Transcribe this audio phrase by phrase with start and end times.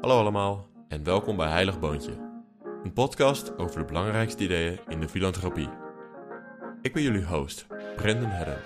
[0.00, 2.12] Hallo allemaal en welkom bij Heilig Boontje,
[2.84, 5.68] een podcast over de belangrijkste ideeën in de filantropie.
[6.82, 7.66] Ik ben jullie host,
[7.96, 8.60] Brendan Hedden,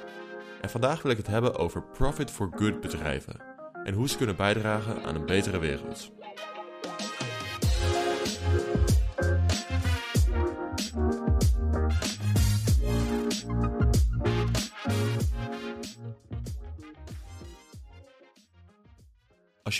[0.60, 3.40] en vandaag wil ik het hebben over profit for good bedrijven
[3.84, 6.12] en hoe ze kunnen bijdragen aan een betere wereld.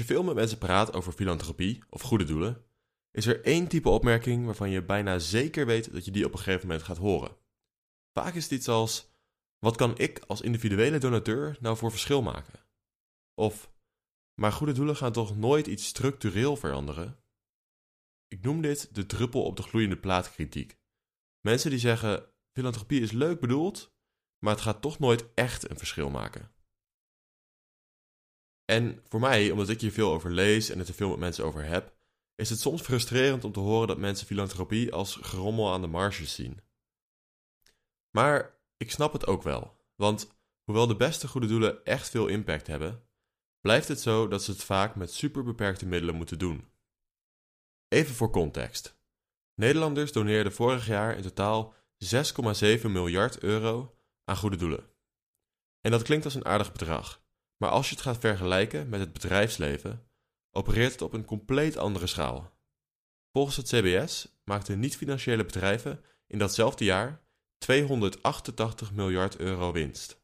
[0.06, 2.64] Je veel met mensen praat over filantropie of goede doelen,
[3.10, 6.38] is er één type opmerking waarvan je bijna zeker weet dat je die op een
[6.38, 7.36] gegeven moment gaat horen.
[8.12, 9.10] Vaak is het iets als:
[9.58, 12.60] Wat kan ik als individuele donateur nou voor verschil maken?
[13.34, 13.72] Of:
[14.40, 17.18] Maar goede doelen gaan toch nooit iets structureel veranderen?
[18.28, 20.78] Ik noem dit de druppel op de gloeiende plaat kritiek.
[21.40, 23.94] Mensen die zeggen: Filantropie is leuk bedoeld,
[24.38, 26.53] maar het gaat toch nooit echt een verschil maken.
[28.64, 31.44] En voor mij, omdat ik hier veel over lees en het er veel met mensen
[31.44, 31.96] over heb,
[32.34, 36.34] is het soms frustrerend om te horen dat mensen filantropie als gerommel aan de marges
[36.34, 36.60] zien.
[38.10, 42.66] Maar ik snap het ook wel, want hoewel de beste goede doelen echt veel impact
[42.66, 43.02] hebben,
[43.60, 46.68] blijft het zo dat ze het vaak met superbeperkte middelen moeten doen.
[47.88, 48.98] Even voor context.
[49.54, 54.90] Nederlanders doneerden vorig jaar in totaal 6,7 miljard euro aan goede doelen.
[55.80, 57.23] En dat klinkt als een aardig bedrag.
[57.56, 60.08] Maar als je het gaat vergelijken met het bedrijfsleven,
[60.50, 62.52] opereert het op een compleet andere schaal.
[63.32, 67.22] Volgens het CBS maakten niet-financiële bedrijven in datzelfde jaar
[67.58, 70.22] 288 miljard euro winst.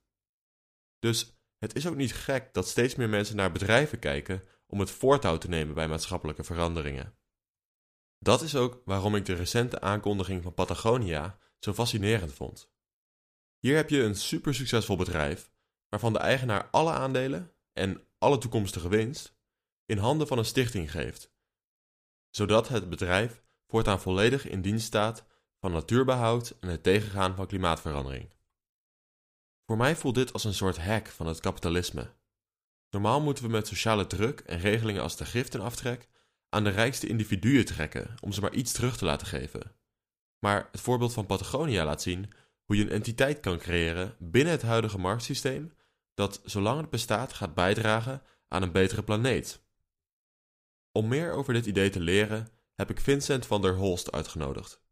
[0.98, 4.90] Dus het is ook niet gek dat steeds meer mensen naar bedrijven kijken om het
[4.90, 7.14] voortouw te nemen bij maatschappelijke veranderingen.
[8.18, 12.72] Dat is ook waarom ik de recente aankondiging van Patagonia zo fascinerend vond.
[13.58, 15.50] Hier heb je een super succesvol bedrijf
[15.90, 19.34] waarvan de eigenaar alle aandelen en alle toekomstige winst
[19.86, 21.32] in handen van een stichting geeft,
[22.30, 25.24] zodat het bedrijf voortaan volledig in dienst staat
[25.58, 28.30] van natuurbehoud en het tegengaan van klimaatverandering.
[29.66, 32.12] Voor mij voelt dit als een soort hack van het kapitalisme.
[32.90, 36.08] Normaal moeten we met sociale druk en regelingen als de giftenaftrek
[36.48, 39.72] aan de rijkste individuen trekken om ze maar iets terug te laten geven.
[40.38, 42.32] Maar het voorbeeld van Patagonia laat zien
[42.64, 45.72] hoe je een entiteit kan creëren binnen het huidige marktsysteem
[46.20, 49.64] dat zolang het bestaat gaat bijdragen aan een betere planeet.
[50.92, 54.82] Om meer over dit idee te leren heb ik Vincent van der Holst uitgenodigd.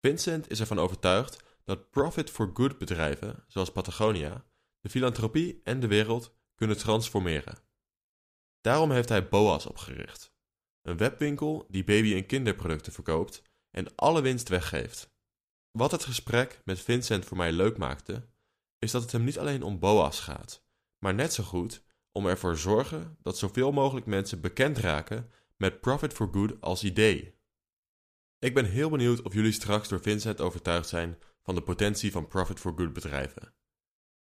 [0.00, 4.44] Vincent is ervan overtuigd dat profit for good bedrijven, zoals Patagonia,
[4.80, 7.58] de filantropie en de wereld kunnen transformeren.
[8.60, 10.34] Daarom heeft hij BOAS opgericht,
[10.82, 15.14] een webwinkel die baby- en kinderproducten verkoopt en alle winst weggeeft.
[15.70, 18.28] Wat het gesprek met Vincent voor mij leuk maakte,
[18.80, 20.64] is dat het hem niet alleen om BOA's gaat,
[20.98, 21.82] maar net zo goed
[22.12, 27.38] om ervoor zorgen dat zoveel mogelijk mensen bekend raken met Profit for Good als idee.
[28.38, 32.28] Ik ben heel benieuwd of jullie straks door Vincent overtuigd zijn van de potentie van
[32.28, 33.54] Profit for Good bedrijven.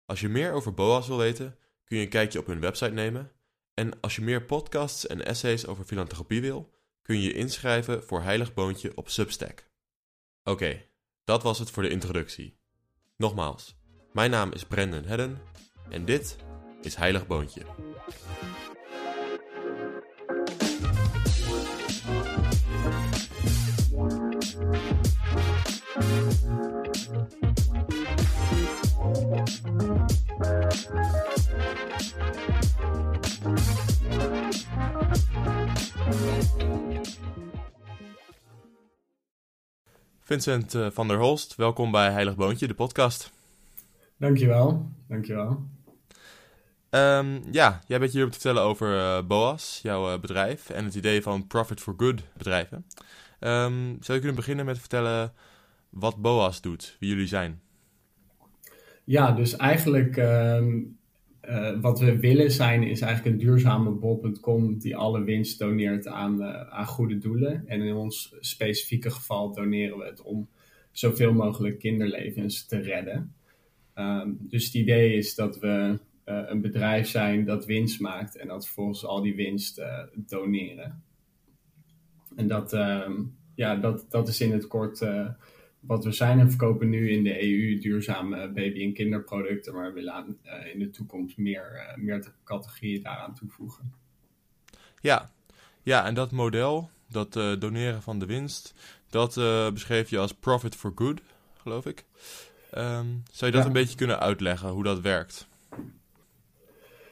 [0.05, 3.31] Als je meer over BOA's wil weten, kun je een kijkje op hun website nemen.
[3.73, 8.21] En als je meer podcasts en essays over filantropie wil, kun je je inschrijven voor
[8.21, 9.69] Heilig Boontje op Substack.
[10.43, 10.85] Oké,
[11.23, 12.59] dat was het voor de introductie.
[13.17, 13.77] Nogmaals,
[14.17, 15.41] mijn naam is Brendan Hedden
[15.89, 16.35] en dit
[16.81, 17.61] is Heilig Boontje.
[40.21, 43.36] Vincent eh, van der Holst, welkom bij Heilig Boontje, de podcast.
[44.17, 45.65] Dankjewel, dankjewel.
[46.89, 50.85] Um, ja, jij bent hier om te vertellen over uh, BOAS, jouw uh, bedrijf, en
[50.85, 52.85] het idee van Profit for Good bedrijven.
[53.39, 55.33] Um, zou je kunnen beginnen met vertellen
[55.89, 57.61] wat BOAS doet, wie jullie zijn?
[59.03, 60.97] Ja, dus eigenlijk um,
[61.49, 66.43] uh, wat we willen zijn is eigenlijk een duurzame bol.com die alle winst doneert aan,
[66.71, 67.67] aan goede doelen.
[67.67, 70.49] En in ons specifieke geval doneren we het om
[70.91, 73.35] zoveel mogelijk kinderlevens te redden.
[73.99, 78.47] Um, dus het idee is dat we uh, een bedrijf zijn dat winst maakt en
[78.47, 81.03] dat vervolgens al die winst uh, doneren.
[82.35, 85.29] En dat, um, ja, dat, dat is in het kort uh,
[85.79, 89.93] wat we zijn en verkopen nu in de EU duurzame baby- en kinderproducten, maar we
[89.93, 90.37] willen
[90.73, 93.93] in de toekomst meer, meer categorieën daaraan toevoegen.
[95.01, 95.31] Ja,
[95.83, 98.73] ja en dat model, dat doneren van de winst,
[99.09, 99.33] dat
[99.73, 101.21] beschreef je als profit for good,
[101.61, 102.05] geloof ik.
[102.77, 103.65] Um, zou je dat ja.
[103.65, 105.47] een beetje kunnen uitleggen, hoe dat werkt?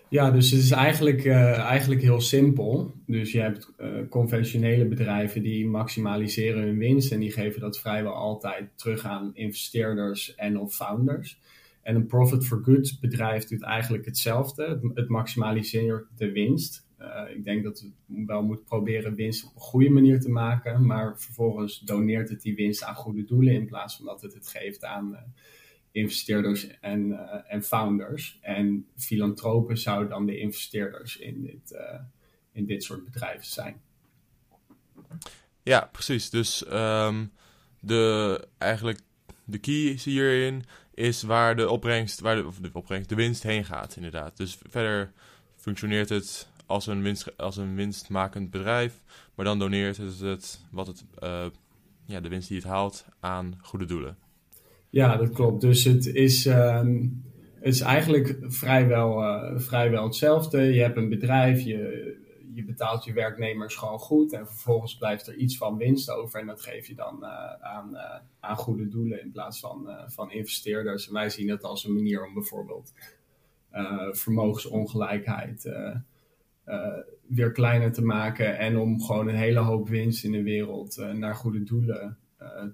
[0.09, 2.93] Ja, dus het is eigenlijk, eigenlijk heel simpel.
[3.05, 3.71] Dus je hebt
[4.09, 10.35] conventionele bedrijven die maximaliseren hun winst en die geven dat vrijwel altijd terug aan investeerders
[10.35, 11.39] en of founders.
[11.81, 14.79] En een profit for good bedrijf doet eigenlijk hetzelfde.
[14.93, 16.84] Het, maximaliseert de winst.
[17.01, 20.85] Uh, ik denk dat we wel moeten proberen winst op een goede manier te maken.
[20.85, 24.47] Maar vervolgens doneert het die winst aan goede doelen in plaats van dat het het
[24.47, 25.19] geeft aan uh,
[25.91, 28.39] investeerders en, uh, en founders.
[28.41, 31.77] En filantropen zouden dan de investeerders in dit,
[32.51, 33.81] in dit soort bedrijven zijn.
[35.63, 36.29] Ja, precies.
[36.29, 37.31] Dus um,
[37.79, 38.99] de, eigenlijk
[39.43, 40.63] de key hierin
[40.93, 44.37] is waar de opbrengst, waar de opbrengst, de winst heen gaat, inderdaad.
[44.37, 45.11] Dus verder
[45.55, 49.01] functioneert het als een, winst, als een winstmakend bedrijf,
[49.35, 51.45] maar dan doneert het, het wat het, uh,
[52.05, 54.17] ja, de winst die het haalt aan goede doelen.
[54.89, 55.61] Ja, dat klopt.
[55.61, 57.23] Dus het is, um,
[57.55, 60.61] het is eigenlijk vrijwel, uh, vrijwel hetzelfde.
[60.61, 62.23] Je hebt een bedrijf, je
[62.53, 66.47] je betaalt je werknemers gewoon goed en vervolgens blijft er iets van winst over en
[66.47, 67.97] dat geef je dan uh, aan,
[68.39, 71.07] aan goede doelen in plaats van, van investeerders.
[71.07, 72.93] En wij zien het als een manier om bijvoorbeeld
[74.11, 75.69] vermogensongelijkheid
[77.27, 81.35] weer kleiner te maken en om gewoon een hele hoop winst in de wereld naar
[81.35, 82.17] goede doelen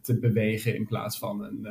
[0.01, 1.67] te bewegen in plaats van een,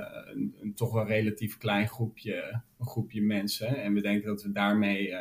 [0.60, 3.82] een, toch wel relatief klein groepje, een groepje mensen.
[3.82, 5.14] En we denken dat we daarmee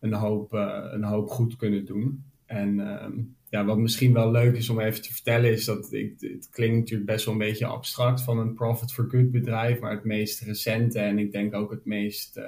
[0.00, 0.52] een hoop,
[0.92, 2.24] een hoop goed kunnen doen.
[2.46, 3.06] En uh,
[3.48, 6.78] ja, wat misschien wel leuk is om even te vertellen, is dat ik, het klinkt
[6.78, 10.40] natuurlijk best wel een beetje abstract van een profit for good bedrijf, maar het meest
[10.40, 12.40] recente en ik denk ook het meest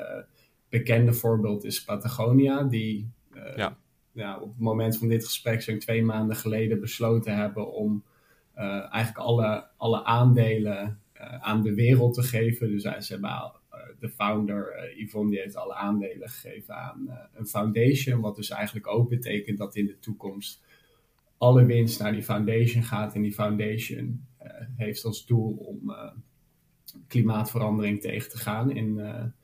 [0.68, 3.76] bekende voorbeeld is Patagonia, die uh, ja.
[4.12, 8.04] Ja, op het moment van dit gesprek zo'n twee maanden geleden besloten hebben om
[8.54, 11.00] eigenlijk alle, alle aandelen
[11.40, 12.68] aan de wereld te geven.
[12.68, 13.52] Dus ze hebben
[13.98, 18.20] de founder, Yvonne, die heeft alle aandelen gegeven aan een foundation.
[18.20, 20.64] Wat dus eigenlijk ook betekent dat in de toekomst
[21.38, 23.14] alle winst naar die foundation gaat.
[23.14, 25.94] En die foundation uh, heeft als doel om
[27.06, 28.72] klimaatverandering tegen te gaan.
[28.72, 29.34] En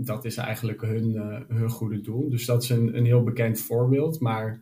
[0.00, 1.14] dat is eigenlijk hun,
[1.48, 2.30] hun goede doel.
[2.30, 4.20] Dus dat is een, een heel bekend voorbeeld.
[4.20, 4.60] Maar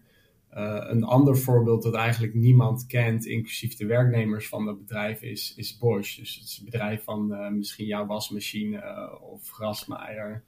[0.56, 5.54] uh, een ander voorbeeld dat eigenlijk niemand kent, inclusief de werknemers van dat bedrijf, is,
[5.56, 6.18] is Bosch.
[6.18, 10.42] Dus het is een bedrijf van uh, misschien jouw wasmachine uh, of grasmaaier.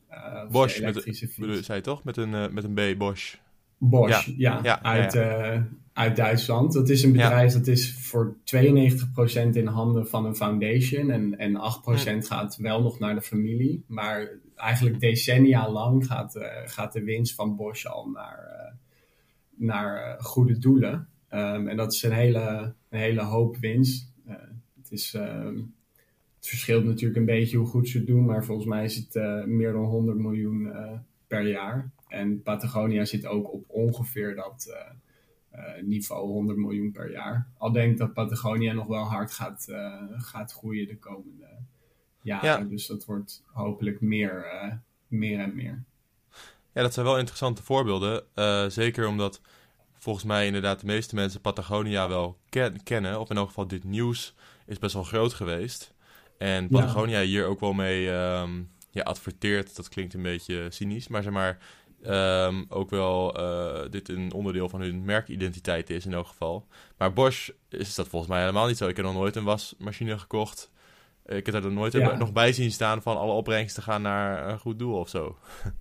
[0.50, 1.02] Bosch, met,
[1.64, 2.04] zei je toch?
[2.04, 3.36] Met een, met een B, Bosch.
[3.78, 5.68] Bosch, ja, ja, ja uit, ja.
[5.98, 6.72] Uit Duitsland.
[6.72, 8.40] Dat is een bedrijf dat is voor 92%
[9.52, 11.56] in handen van een foundation en, en
[12.22, 13.84] 8% gaat wel nog naar de familie.
[13.86, 18.58] Maar eigenlijk decennia lang gaat, gaat de winst van Bosch al naar
[19.58, 21.08] naar eh, goede doelen.
[21.30, 24.12] Um, en dat is een hele, een hele hoop winst.
[24.28, 24.34] Uh,
[24.76, 25.74] het, is, um,
[26.36, 29.46] het verschilt natuurlijk een beetje hoe goed ze het doen, maar volgens mij is het
[29.46, 30.72] meer dan 100 miljoen
[31.26, 31.90] per jaar.
[32.08, 34.76] En Patagonia zit ook op ongeveer dat
[35.82, 37.48] niveau 100 miljoen per jaar.
[37.56, 39.66] Al denk ik dat Patagonia nog wel hard gaat,
[40.18, 41.48] gaat groeien de komende
[42.22, 42.62] jaren.
[42.62, 42.68] Ja.
[42.68, 44.46] Dus dat wordt hopelijk meer,
[45.08, 45.84] meer en meer.
[46.72, 48.22] Ja, dat zijn wel interessante voorbeelden.
[48.72, 49.40] Zeker omdat
[49.98, 52.38] volgens mij inderdaad de meeste mensen Patagonia wel
[52.84, 53.20] kennen.
[53.20, 54.34] Of in elk geval dit nieuws
[54.66, 55.94] is best wel groot geweest.
[56.38, 57.26] En Patagonia ja.
[57.26, 59.76] hier ook wel mee um, ja, adverteert.
[59.76, 61.58] Dat klinkt een beetje cynisch, maar zeg maar...
[62.06, 66.66] Um, ook wel uh, dit een onderdeel van hun merkidentiteit is in elk geval.
[66.98, 68.88] Maar Bosch is dat volgens mij helemaal niet zo.
[68.88, 70.70] Ik heb nog nooit een wasmachine gekocht.
[71.26, 72.16] Ik heb er nooit ja.
[72.16, 75.36] nog bij zien staan van alle opbrengsten gaan naar een goed doel of zo.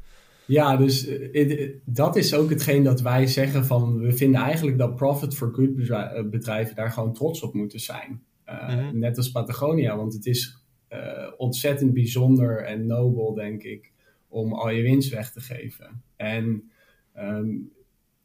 [0.47, 4.95] Ja, dus eh, dat is ook hetgeen dat wij zeggen van we vinden eigenlijk dat
[4.95, 8.23] profit for good eh, bedrijven daar gewoon trots op moeten zijn.
[8.45, 8.99] Uh, mm-hmm.
[8.99, 10.57] Net als Patagonia, want het is
[10.89, 10.99] uh,
[11.37, 13.91] ontzettend bijzonder en nobel, denk ik,
[14.27, 16.01] om al je winst weg te geven.
[16.17, 16.71] En
[17.17, 17.71] um,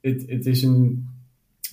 [0.00, 1.08] het, is een,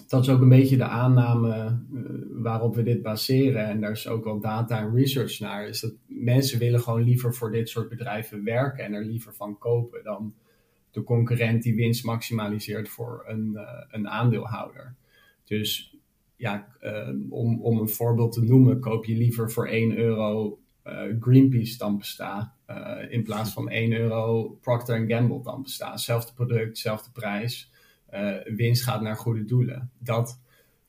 [0.07, 3.65] dat is ook een beetje de aanname uh, waarop we dit baseren.
[3.65, 5.67] En daar is ook wel data en research naar.
[5.67, 9.57] Is dat mensen willen gewoon liever voor dit soort bedrijven werken en er liever van
[9.57, 10.33] kopen dan
[10.91, 14.95] de concurrent die winst maximaliseert voor een, uh, een aandeelhouder.
[15.43, 15.97] Dus
[16.35, 20.59] ja, uh, om, een voorbeeld te noemen, koop je liever voor 1 euro
[21.19, 22.53] Greenpeace tandpasta
[23.09, 25.91] in plaats van 1 euro Procter Gamble tandpasta.
[25.91, 27.71] Hetzelfde product, dezelfde prijs.
[28.45, 29.91] winst gaat naar goede doelen.
[29.97, 30.39] Dat,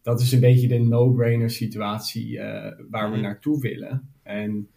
[0.02, 2.38] dat is een beetje de no-brainer situatie
[2.90, 3.21] waar we mhm.
[3.21, 4.09] naartoe willen.
[4.23, 4.69] En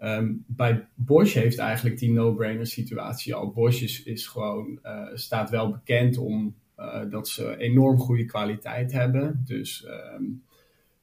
[0.00, 3.50] Um, bij Bosch heeft eigenlijk die no-brainer situatie al.
[3.50, 8.92] Bosch is, is gewoon, uh, staat wel bekend om uh, dat ze enorm goede kwaliteit
[8.92, 9.42] hebben.
[9.46, 10.42] Dus um,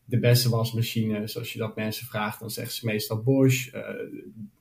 [0.05, 3.74] de beste wasmachines, als je dat mensen vraagt, dan zeggen ze meestal Bosch.
[3.74, 3.89] Uh,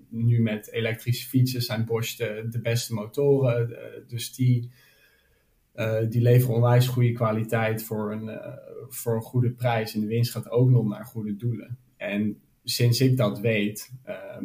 [0.08, 3.76] nu met elektrische fietsen zijn Bosch de, de beste motoren.
[4.08, 4.70] dus die,
[6.08, 8.40] die leveren onwijs goede kwaliteit voor een,
[8.88, 9.94] voor een goede prijs.
[9.94, 11.78] En de winst gaat ook nog naar goede doelen.
[11.96, 14.44] En sinds ik dat weet, ehm,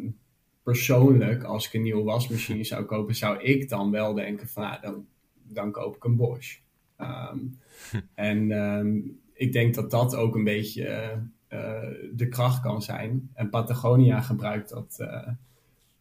[0.63, 4.82] persoonlijk, als ik een nieuwe wasmachine zou kopen, zou ik dan wel denken van, nou,
[4.82, 5.08] dan,
[5.44, 6.58] dan koop ik een Bosch.
[6.96, 7.39] Ehm,
[8.15, 9.00] en ehm,
[9.39, 11.12] ik denk dat dat ook een beetje
[11.50, 11.81] uh,
[12.13, 13.29] de kracht kan zijn.
[13.34, 14.98] En Patagonia gebruikt dat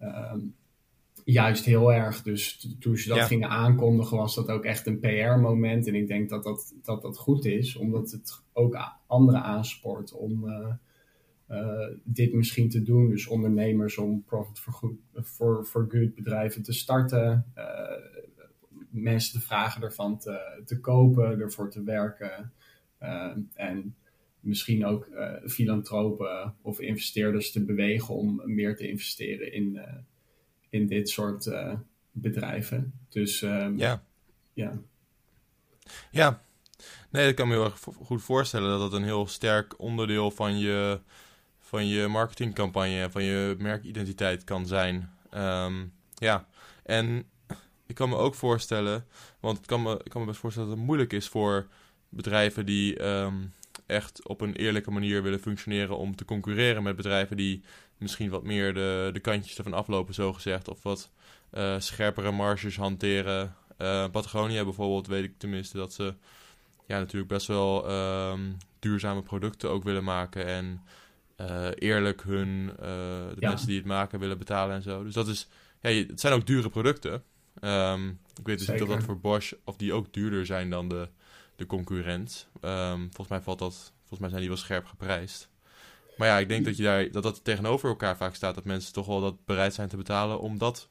[0.00, 0.34] uh,
[1.24, 2.22] juist heel erg.
[2.22, 5.86] Dus toen ze dat gingen aankondigen, was dat ook echt een PR-moment.
[5.86, 10.44] En ik denk dat dat, dat dat goed is, omdat het ook anderen aanspoort om
[11.50, 13.08] uh, dit misschien te doen.
[13.08, 17.46] Dus ondernemers om profit for good, for, for good bedrijven te starten.
[17.56, 17.64] Uh,
[18.90, 22.52] mensen te vragen ervan te, te kopen, ervoor te werken.
[23.02, 23.94] Uh, en
[24.40, 25.08] misschien ook
[25.46, 29.80] filantropen of investeerders te bewegen om meer te investeren in,
[30.70, 31.50] in dit soort
[32.12, 32.92] bedrijven.
[33.08, 34.02] Dus um, ja.
[34.52, 34.80] ja.
[36.10, 36.42] Ja,
[37.10, 40.58] nee, ik kan me heel erg goed voorstellen dat dat een heel sterk onderdeel van
[40.58, 41.00] je
[41.68, 45.12] van je marketingcampagne en van je merkidentiteit kan zijn.
[45.30, 46.46] Ehm, ja,
[46.82, 47.24] en
[47.86, 49.06] ik kan me ook voorstellen,
[49.40, 51.66] want ik kan me, ik kan me best voorstellen dat het moeilijk is voor
[52.08, 53.34] bedrijven die ehm,
[53.86, 57.62] echt op een eerlijke manier willen functioneren om te concurreren met bedrijven die
[57.96, 61.10] misschien wat meer de, de kantjes ervan aflopen, zo gezegd, of wat
[61.52, 63.54] uh, scherpere marges hanteren.
[63.78, 66.14] Uh, Patagonia bijvoorbeeld, weet ik tenminste dat ze
[66.86, 67.90] ja, natuurlijk best wel
[68.30, 70.82] um, duurzame producten ook willen maken en
[71.40, 75.04] uh, eerlijk hun, de mensen die het maken willen betalen en zo.
[75.04, 75.48] Dus dat is,
[75.80, 77.22] ja, het zijn ook dure producten.
[77.60, 80.88] Um, ik weet dus niet of dat voor Bosch, of die ook duurder zijn dan
[80.88, 81.08] de,
[81.58, 82.48] de concurrent.
[82.62, 85.50] Um, volgens mij valt dat, volgens mij zijn die wel scherp geprijsd.
[86.16, 88.54] Maar ja, ik denk dat, je daar, dat dat tegenover elkaar vaak staat.
[88.54, 90.88] Dat mensen toch wel dat bereid zijn te betalen omdat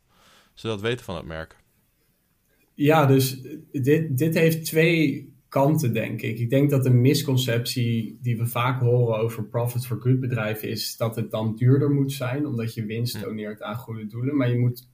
[0.53, 1.55] ze dat weten van het merk.
[2.73, 6.39] Ja, dus dit, dit heeft twee kanten, denk ik.
[6.39, 10.97] Ik denk dat een misconceptie die we vaak horen over profit for good bedrijven is
[10.97, 14.35] dat het dan duurder moet zijn, omdat je winst doneert aan goede doelen.
[14.35, 14.89] Maar je moet,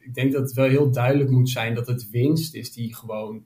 [0.00, 3.42] ik denk dat het wel heel duidelijk moet zijn dat het winst is die gewoon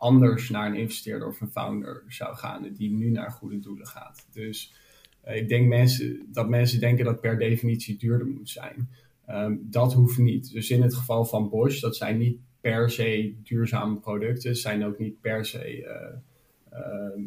[0.00, 4.26] anders naar een investeerder of een founder zou gaan, die nu naar goede doelen gaat.
[4.32, 4.74] Dus
[5.26, 8.88] uh, ik denk mensen, dat mensen denken dat per definitie duurder moet zijn.
[9.28, 10.52] Um, dat hoeft niet.
[10.52, 14.98] Dus in het geval van Bosch, dat zijn niet per se duurzame producten, zijn ook
[14.98, 15.78] niet per se
[16.72, 17.24] uh,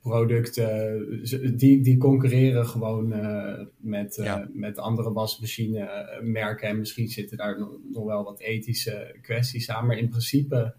[0.00, 6.68] producten, die, die concurreren gewoon uh, met, met andere wasmachine merken.
[6.68, 9.86] En misschien zitten daar nog, nog, wel wat ethische kwesties aan.
[9.86, 10.74] Maar in principe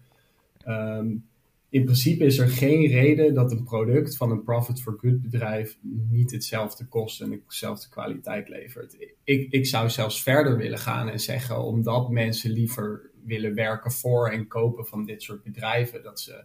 [0.66, 1.28] um,
[1.70, 5.78] in principe is er geen reden dat een product van een profit for good bedrijf
[6.10, 8.96] niet hetzelfde kost en dezelfde kwaliteit levert.
[9.24, 14.28] Ik, ik zou zelfs verder willen gaan en zeggen, omdat mensen liever willen werken voor
[14.28, 16.44] en kopen van dit soort bedrijven, dat ze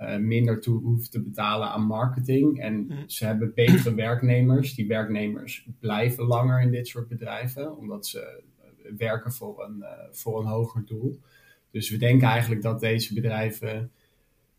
[0.00, 2.60] uh, minder toe hoeven te betalen aan marketing.
[2.60, 3.08] En mm.
[3.08, 4.74] ze hebben betere werknemers.
[4.74, 9.88] Die werknemers blijven langer in dit soort bedrijven, omdat ze uh, werken voor een, uh,
[10.10, 11.20] voor een hoger doel.
[11.70, 13.90] Dus we denken eigenlijk dat deze bedrijven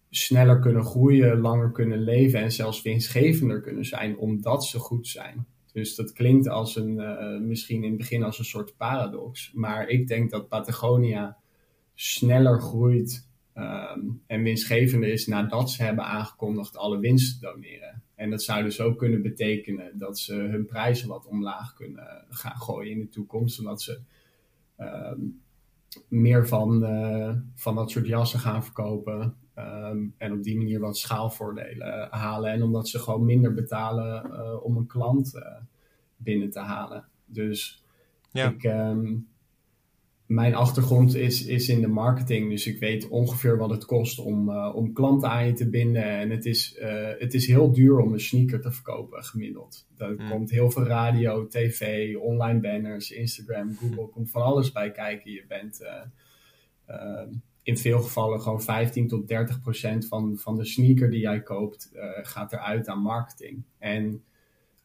[0.09, 5.45] sneller kunnen groeien, langer kunnen leven en zelfs winstgevender kunnen zijn omdat ze goed zijn.
[5.73, 9.51] Dus dat klinkt als een, uh, misschien in het begin als een soort paradox.
[9.53, 11.37] Maar ik denk dat Patagonia
[11.93, 18.03] sneller groeit um, en winstgevender is nadat ze hebben aangekondigd alle winst te doneren.
[18.15, 22.57] En dat zou dus ook kunnen betekenen dat ze hun prijzen wat omlaag kunnen gaan
[22.57, 23.55] gooien in de toekomst.
[23.55, 23.99] Zodat ze
[24.77, 25.41] um,
[26.07, 29.35] meer van, uh, van dat soort jassen gaan verkopen.
[29.55, 32.51] Um, en op die manier wat schaalvoordelen halen.
[32.51, 35.41] En omdat ze gewoon minder betalen uh, om een klant uh,
[36.17, 37.05] binnen te halen.
[37.25, 37.83] Dus
[38.31, 38.49] ja.
[38.49, 39.28] ik, um,
[40.29, 42.49] mijn achtergrond is, is in de marketing.
[42.49, 46.03] Dus ik weet ongeveer wat het kost om, uh, om klanten aan je te binden.
[46.03, 46.75] En het is,
[47.17, 49.87] het is heel duur om een sneaker te verkopen, gemiddeld.
[49.97, 50.29] Er mm.
[50.29, 54.07] komt heel veel radio, tv, online banners, Instagram, Google.
[54.07, 55.31] komt van alles bij kijken.
[55.31, 55.81] Je bent
[57.63, 61.91] in veel gevallen gewoon 15 tot 30 procent van, van de sneaker die jij koopt
[62.21, 63.63] gaat eruit aan marketing.
[63.77, 64.23] En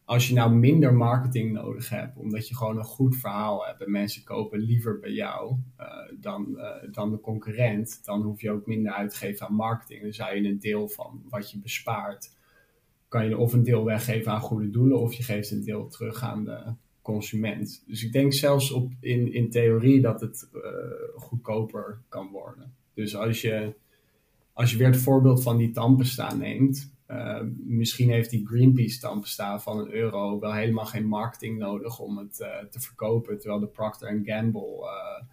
[0.05, 3.91] als je nou minder marketing nodig hebt, omdat je gewoon een goed verhaal hebt en
[3.91, 5.87] mensen kopen liever bij jou uh,
[6.21, 10.03] dan, uh, dan de concurrent, dan hoef je ook minder uit te geven aan marketing.
[10.03, 12.31] Dan zou je een deel van wat je bespaart,
[13.09, 16.23] kan je of een deel weggeven aan goede doelen of je geeft een deel terug
[16.23, 17.83] aan de, consument.
[17.87, 20.63] Dus ik denk zelfs op, in, in theorie dat het uh,
[21.17, 22.75] goedkoper kan worden.
[22.95, 23.75] Dus als je
[24.53, 29.61] als je weer het voorbeeld van die tandpasta neemt, uh, misschien heeft die Greenpeace tandpasta
[29.61, 33.39] van een euro wel helemaal geen marketing nodig om het uh, te verkopen.
[33.39, 35.27] Terwijl de Procter Gamble uh,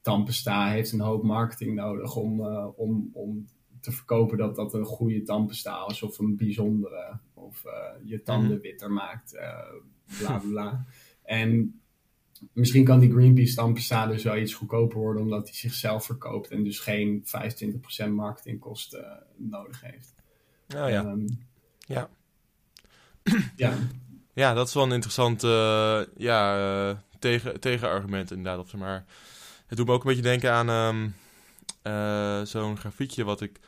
[0.00, 2.40] tandpasta heeft een hoop marketing nodig om,
[2.76, 3.46] om, om
[3.80, 7.18] te verkopen dat dat een goede tandpasta is of een bijzondere.
[7.34, 7.64] Of
[8.04, 8.60] je tanden mm.
[8.60, 9.38] witter maakt,
[10.18, 10.86] bla bla.
[11.22, 11.80] en
[12.52, 16.64] misschien kan die Greenpeace tandpasta dus wel iets goedkoper worden omdat hij zichzelf verkoopt en
[16.64, 17.24] dus geen
[18.06, 20.19] 25% marketingkosten nodig heeft.
[20.76, 21.04] Oh ja.
[21.04, 21.26] Um,
[21.86, 22.08] ja.
[23.56, 23.78] ja.
[24.34, 26.58] Ja, dat is wel een interessant uh, ja,
[26.88, 28.58] uh, tegen, tegenargument inderdaad.
[28.58, 29.04] Of, maar,
[29.66, 31.14] het doet me ook een beetje denken aan um,
[31.82, 33.60] uh, zo'n grafiekje wat ik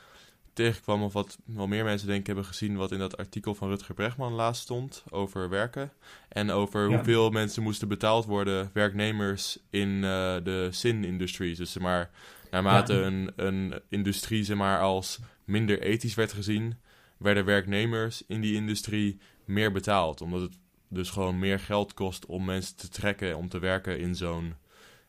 [0.53, 3.69] tegenkwam, of wat wel meer mensen denk ik hebben gezien, wat in dat artikel van
[3.69, 5.93] Rutger Bregman laatst stond over werken.
[6.29, 6.97] En over ja.
[6.97, 11.57] hoeveel mensen moesten betaald worden, werknemers in de sin-industrie.
[11.57, 12.11] Dus maar,
[12.51, 13.01] naarmate ja.
[13.01, 16.77] een, een industrie zeg maar, als minder ethisch werd gezien,
[17.23, 20.21] werden werknemers in die industrie meer betaald.
[20.21, 24.15] Omdat het dus gewoon meer geld kost om mensen te trekken om te werken in
[24.15, 24.55] zo'n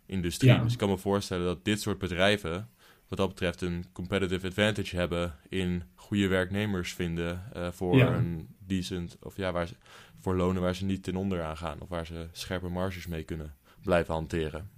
[0.05, 0.62] industrie.
[0.62, 2.70] Dus ik kan me voorstellen dat dit soort bedrijven,
[3.08, 9.17] wat dat betreft, een competitive advantage hebben in goede werknemers vinden uh, voor een decent,
[9.22, 9.75] of ja, waar ze,
[10.20, 13.24] voor lonen waar ze niet ten onder aan gaan, of waar ze scherpe marges mee
[13.24, 14.70] kunnen blijven hanteren.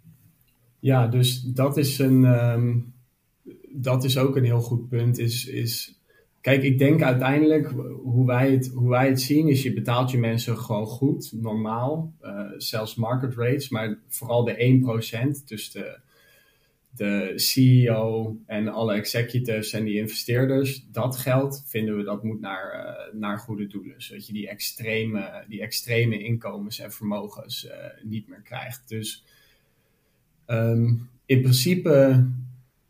[0.80, 2.24] Ja, dus dat is een.
[2.24, 2.94] Um,
[3.70, 5.18] dat is ook een heel goed punt.
[5.18, 6.00] Is, is
[6.46, 7.68] Kijk, ik denk uiteindelijk
[8.04, 12.14] hoe wij, het, hoe wij het zien is je betaalt je mensen gewoon goed, normaal,
[12.22, 14.82] uh, zelfs market rates, maar vooral de
[15.42, 16.00] 1%, dus de,
[16.90, 22.74] de CEO en alle executives en die investeerders, dat geld vinden we dat moet naar,
[22.74, 27.72] uh, naar goede doelen, zodat je die extreme, die extreme inkomens en vermogens uh,
[28.04, 28.90] niet meer krijgt.
[28.90, 29.26] Dus
[30.48, 32.26] um, in principe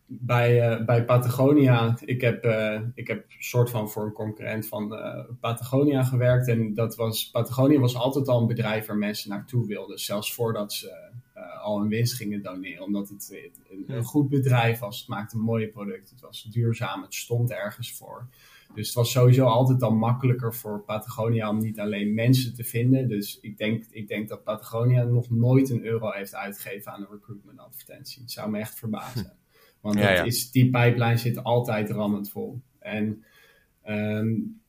[0.07, 4.93] bij, uh, bij Patagonia, ik heb, uh, ik heb soort van voor een concurrent van
[4.93, 6.47] uh, Patagonia gewerkt.
[6.47, 9.99] En dat was, Patagonia was altijd al een bedrijf waar mensen naartoe wilden.
[9.99, 11.13] Zelfs voordat ze
[11.61, 12.83] al een winst gingen doneren.
[12.83, 13.37] Omdat het
[13.69, 14.99] een, een, goed bedrijf was.
[14.99, 16.15] Het maakte mooie producten.
[16.15, 17.01] Het was duurzaam.
[17.01, 18.27] Het stond ergens voor.
[18.73, 23.07] Dus het was sowieso altijd al makkelijker voor Patagonia om niet alleen mensen te vinden.
[23.07, 27.11] Dus ik denk, ik denk dat Patagonia nog nooit een euro heeft uitgegeven aan een
[27.11, 28.21] recruitment advertentie.
[28.21, 29.33] Het zou me echt verbazen.
[29.85, 32.61] Want ja, Is, die pipeline zit altijd rammend vol.
[32.79, 33.23] En
[33.87, 34.61] um,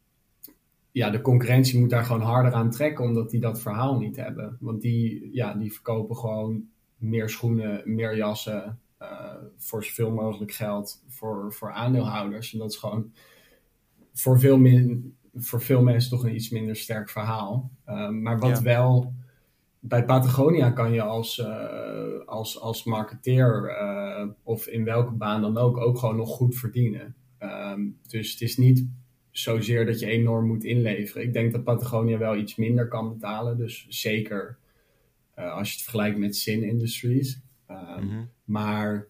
[0.91, 4.57] ja, de concurrentie moet daar gewoon harder aan trekken, omdat die dat verhaal niet hebben.
[4.61, 11.05] Want die, ja, die verkopen gewoon meer schoenen, meer jassen, uh, voor zoveel mogelijk geld
[11.09, 12.53] voor, voor aandeelhouders.
[12.53, 13.13] En dat is gewoon
[14.13, 17.71] voor veel, min, voor veel mensen toch een iets minder sterk verhaal.
[17.89, 19.15] Uh, maar wat wel
[19.89, 25.57] bij Patagonia kan je als, uh, als, als marketeer uh, of in welke baan dan
[25.57, 27.15] ook ook gewoon nog goed verdienen.
[27.41, 28.87] Um, dus het is niet
[29.31, 31.23] zozeer dat je enorm moet inleveren.
[31.23, 33.57] Ik denk dat Patagonia wel iets minder kan betalen.
[33.57, 34.57] Dus zeker
[35.39, 37.41] uh, als je het vergelijkt met Sin Industries.
[37.71, 38.29] Um, mm -hmm.
[38.45, 39.07] Maar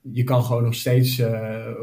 [0.00, 1.22] je kan gewoon nog steeds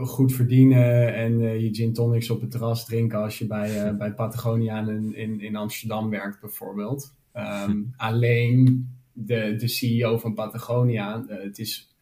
[0.02, 4.88] goed verdienen en je gin tonics op het terras drinken als je bij, bij Patagonia
[4.88, 7.14] in, in, in Amsterdam werkt bijvoorbeeld.
[7.38, 11.96] Um, alleen de, de CEO van Patagonia, uh, het is,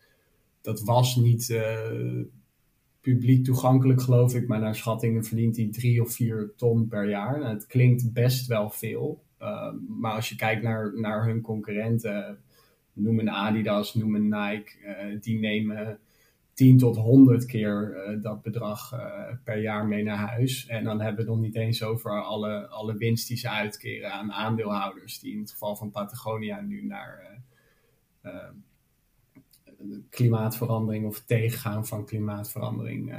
[0.61, 2.21] dat was niet uh,
[3.01, 7.39] publiek toegankelijk, geloof ik, maar naar schattingen verdient hij drie of vier ton per jaar.
[7.39, 12.37] Nou, het klinkt best wel veel, uh, maar als je kijkt naar, naar hun concurrenten,
[12.93, 15.99] noem een Adidas, noem een Nike, die nemen
[16.53, 18.99] 10 tot 100 keer uh, dat bedrag uh,
[19.43, 20.65] per jaar mee naar huis.
[20.67, 24.11] En dan hebben we het nog niet eens over alle, alle winst die ze uitkeren
[24.11, 27.41] aan aandeelhouders, die in het geval van Patagonia nu naar
[28.25, 28.33] uh,
[30.09, 33.15] klimaatverandering of tegengaan van klimaatverandering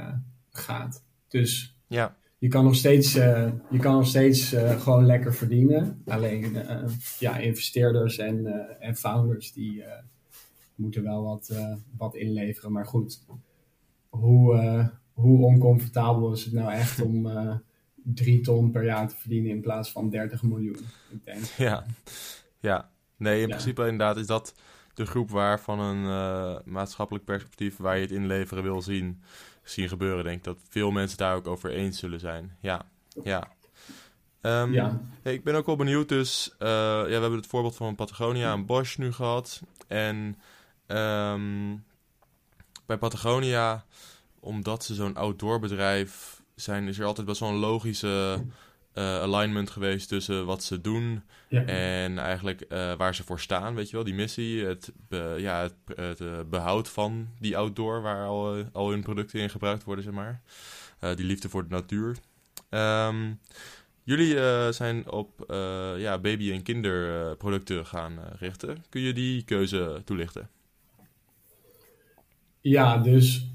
[0.49, 1.03] gaat.
[1.27, 2.17] Dus ja.
[2.37, 6.01] je kan nog steeds, je kan nog steeds gewoon lekker verdienen.
[6.05, 6.57] Alleen
[7.19, 8.45] ja, investeerders en,
[8.79, 9.83] en founders die
[10.75, 12.71] moeten wel wat, uh, wat inleveren.
[12.71, 13.25] Maar goed,
[14.09, 17.55] hoe, uh, hoe oncomfortabel is het nou echt om uh,
[17.95, 20.77] drie ton per jaar te verdienen in plaats van 30 miljoen?
[21.09, 21.43] Ik denk.
[21.57, 21.85] Ja,
[22.59, 22.89] ja.
[23.17, 23.55] nee, in ja.
[23.55, 24.55] principe inderdaad is dat
[24.93, 29.21] de groep waar van een maatschappelijk perspectief waar je het inleveren wil zien,
[29.63, 30.23] zien gebeuren.
[30.23, 32.57] Denk ik dat veel mensen daar ook over eens zullen zijn.
[32.61, 32.85] Ja,
[33.23, 33.53] ja.
[34.41, 35.01] Um, ja.
[35.21, 38.65] Hey, ik ben ook wel benieuwd, dus ja, we hebben het voorbeeld van Patagonia en
[38.65, 39.61] Bosch nu gehad.
[39.87, 40.35] En
[40.87, 41.83] Um,
[42.85, 43.85] bij Patagonia,
[44.39, 48.43] omdat ze zo'n outdoorbedrijf zijn, is er altijd best wel een logische
[48.93, 51.65] eh, alignment geweest tussen wat ze doen Ja.
[51.65, 55.61] en eigenlijk eh, waar ze voor staan, weet je wel, die missie, het, be- ja,
[55.61, 60.03] het, het eh, behoud van die outdoor waar al, al hun producten in gebruikt worden,
[60.03, 60.41] zeg maar.
[61.15, 62.15] Die liefde voor de natuur.
[62.69, 63.33] Ehm,
[64.03, 64.37] jullie
[64.73, 65.43] zijn op
[65.97, 68.85] ja, baby- en kinderproducten gaan richten.
[68.89, 70.49] Kun je die keuze toelichten?
[72.67, 73.51] Ja, dus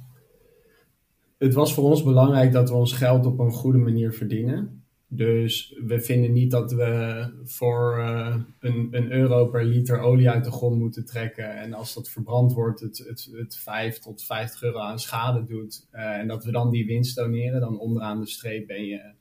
[1.38, 4.84] het was voor ons belangrijk dat we ons geld op een goede manier verdienen.
[5.08, 10.44] Dus we vinden niet dat we voor eh, een, een euro per liter olie uit
[10.44, 11.56] de grond moeten trekken.
[11.56, 15.86] En als dat verbrand wordt, het, het, het 5 tot 50 euro aan schade doet.
[15.90, 17.60] Eh, en dat we dan die winst doneren.
[17.60, 19.12] Dan onderaan de streep ben je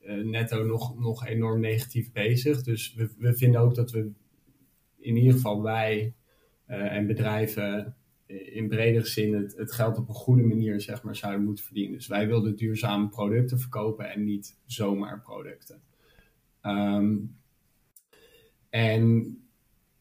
[0.00, 2.62] eh, netto nog, nog enorm negatief bezig.
[2.62, 4.10] Dus we, we vinden ook dat we
[4.98, 6.14] in ieder geval wij
[6.66, 11.44] en bedrijven in bredere zin het, het geld op een goede manier zeg maar, zouden
[11.44, 11.96] moeten verdienen.
[11.96, 15.82] Dus wij wilden duurzame producten verkopen en niet zomaar producten.
[16.60, 17.16] Ehm,
[18.70, 19.36] en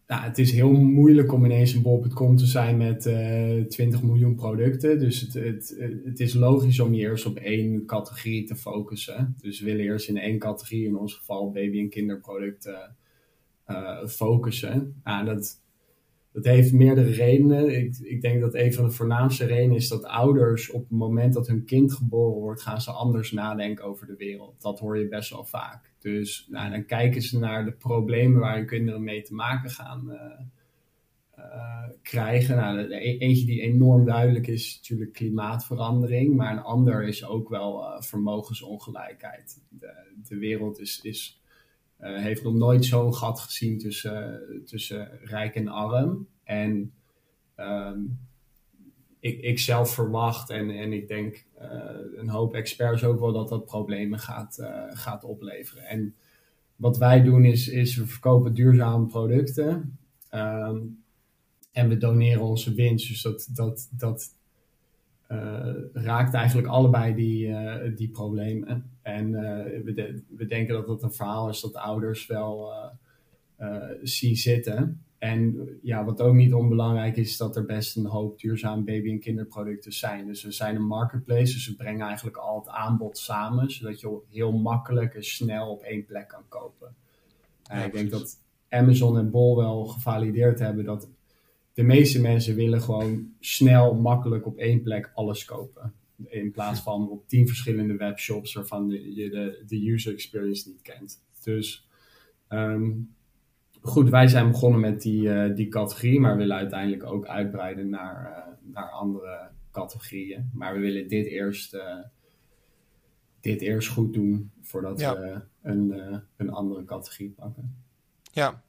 [0.07, 4.35] nou, het is heel moeilijk om ineens een bol.com te zijn met eh 20 miljoen
[4.35, 4.99] producten.
[4.99, 9.35] Dus het, het, het is logisch om je eerst op één categorie te focussen.
[9.41, 12.95] Dus we willen eerst in één categorie, in ons geval baby- en kinderproducten,
[13.65, 15.01] eh, focussen.
[15.03, 15.62] Nou, dat,
[16.33, 17.77] dat heeft meerdere redenen.
[17.83, 21.33] Ik, ik denk dat een van de voornaamste redenen is dat ouders op het moment
[21.33, 24.61] dat hun kind geboren wordt, gaan ze anders nadenken over de wereld.
[24.61, 25.91] Dat hoor je best wel vaak.
[25.99, 30.11] Dus nou, dan kijken ze naar de problemen waar hun kinderen mee te maken gaan
[30.11, 30.39] eh,
[31.35, 32.55] eh, krijgen.
[32.55, 36.35] Nou, de- eentje die enorm duidelijk is, is natuurlijk klimaatverandering.
[36.35, 39.61] Maar een ander is ook wel eh, vermogensongelijkheid.
[39.69, 39.93] De,
[40.27, 41.41] de wereld is, is
[42.03, 46.27] eh, heeft nog nooit zo'n gat gezien tussen, tussen rijk en arm.
[46.43, 46.93] En
[47.55, 47.99] ehm,
[49.19, 51.69] ik, ik zelf verwacht en, en ik denk eh,
[52.15, 55.83] een hoop experts ook wel dat dat problemen gaat, eh, gaat opleveren.
[55.83, 56.15] En
[56.75, 59.97] wat wij doen is, is we verkopen duurzame producten
[60.29, 60.79] ehm,
[61.71, 63.07] en we doneren onze winst.
[63.07, 64.35] Dus dat, dat, dat
[65.93, 67.55] raakt eigenlijk allebei die,
[67.95, 68.92] die problemen.
[69.03, 72.89] En eh, we, de- we denken dat dat een verhaal is dat ouders wel eh,
[73.55, 75.03] eh, zien zitten.
[75.17, 79.09] En ja, wat ook niet onbelangrijk is, is dat er best een hoop duurzame baby-
[79.11, 80.27] en kinderproducten zijn.
[80.27, 84.17] Dus we zijn een marketplace, dus we brengen eigenlijk al het aanbod samen, zodat je
[84.29, 86.95] heel makkelijk en snel op één plek kan kopen.
[87.63, 88.39] Ja, ik denk dat
[88.69, 91.09] Amazon en Bol wel gevalideerd hebben dat
[91.73, 95.93] de meeste mensen willen gewoon snel, makkelijk op één plek alles kopen.
[96.25, 101.23] In plaats van op tien verschillende webshops waarvan je de, de user experience niet kent.
[101.43, 101.87] Dus
[102.47, 102.91] ehm,
[103.81, 108.31] goed, wij zijn begonnen met die, eh, die categorie, maar willen uiteindelijk ook uitbreiden naar,
[108.31, 110.49] eh, naar andere categorieën.
[110.53, 111.97] Maar we willen dit eerst, eh,
[113.41, 115.19] dit eerst goed doen voordat Ja.
[115.19, 117.75] we een, een andere categorie pakken.
[118.31, 118.63] Ja.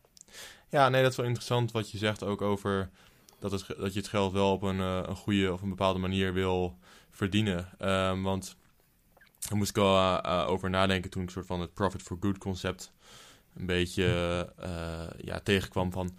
[0.68, 2.90] ja, nee, dat is wel interessant wat je zegt ook over
[3.38, 6.32] dat, het, dat je het geld wel op een, een goede of een bepaalde manier
[6.32, 6.78] wil
[7.14, 7.68] verdienen.
[7.78, 8.56] Ehm, want
[9.48, 12.16] daar moest ik wel eh, eh, over nadenken toen ik soort van het profit for
[12.20, 12.92] good concept
[13.56, 14.04] een beetje
[14.58, 16.16] eh, ja, tegenkwam van...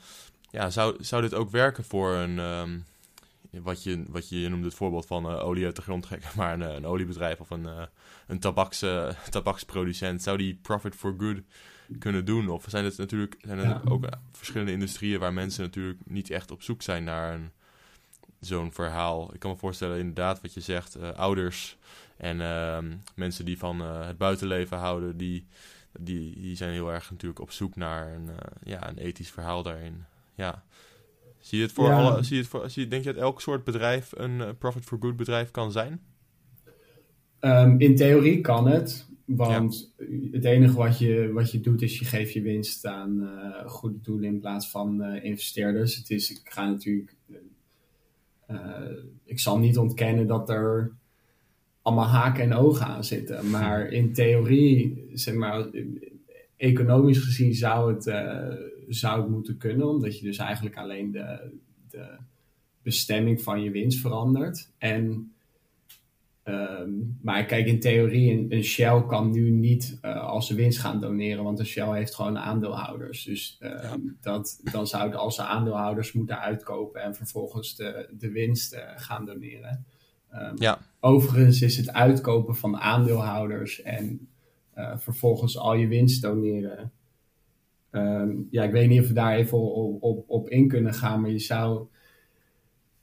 [0.52, 2.40] Ja, zou, zou dit ook werken voor een...
[2.40, 2.80] ehm,
[3.64, 6.54] wat, je, wat je, je noemde het voorbeeld van olie uit de grond trekken, maar
[6.54, 7.68] een, een oliebedrijf of een,
[8.28, 8.80] een tabaks,
[9.30, 11.38] tabaksproducent, zou die profit for good
[12.00, 12.50] kunnen doen?
[12.50, 13.82] Of zijn het natuurlijk zijn er Ja.
[13.90, 17.52] ook verschillende industrieën waar mensen natuurlijk niet echt op zoek zijn naar een,
[18.46, 19.34] zo'n verhaal?
[19.34, 21.78] Ik kan me voorstellen, inderdaad, wat je zegt, eh, ouders
[22.18, 25.46] en ehm, mensen die van eh, het buitenleven houden, die,
[26.00, 29.64] die, die zijn heel erg natuurlijk op zoek naar een, eh, ja, een ethisch verhaal
[29.64, 30.04] daarin.
[30.36, 30.64] Ja.
[31.40, 31.98] Zie je het voor Ja.
[31.98, 34.84] alle, zie je het voor, zie je, denk je dat elk soort bedrijf een profit
[34.84, 36.02] for good bedrijf kan zijn?
[37.40, 39.94] Ehm, in theorie kan het, want
[40.32, 43.30] het enige wat je, wat je doet is je geeft je winst aan
[43.66, 45.96] goede doelen in plaats van investeerders.
[45.96, 47.16] Het is, ik ga natuurlijk,
[49.24, 50.92] ik zal niet ontkennen dat er
[51.82, 55.66] allemaal haken en ogen aan zitten, maar in theorie, zeg maar,
[56.58, 58.54] economisch gezien zou het, eh,
[58.88, 61.52] zou het moeten kunnen, omdat je dus eigenlijk alleen de,
[61.90, 62.18] de
[62.82, 64.72] bestemming van je winst verandert.
[64.78, 65.35] En
[66.46, 66.90] Ehm,
[67.22, 71.00] maar kijk, in theorie, een, een Shell kan nu niet eh, als ze winst gaan
[71.00, 73.24] doneren, want een Shell heeft gewoon aandeelhouders.
[73.24, 73.98] Dus ehm, Ja.
[74.22, 79.26] dat, dan zouden als ze aandeelhouders moeten uitkopen en vervolgens de, de winst eh, gaan
[79.26, 79.86] doneren.
[80.30, 80.80] Ehm, Ja.
[81.00, 84.28] Overigens is het uitkopen van aandeelhouders en
[84.74, 86.92] eh, vervolgens al je winst doneren.
[88.50, 91.30] Ja, ik weet niet of we daar even op, op, op in kunnen gaan, maar
[91.30, 91.88] je zou,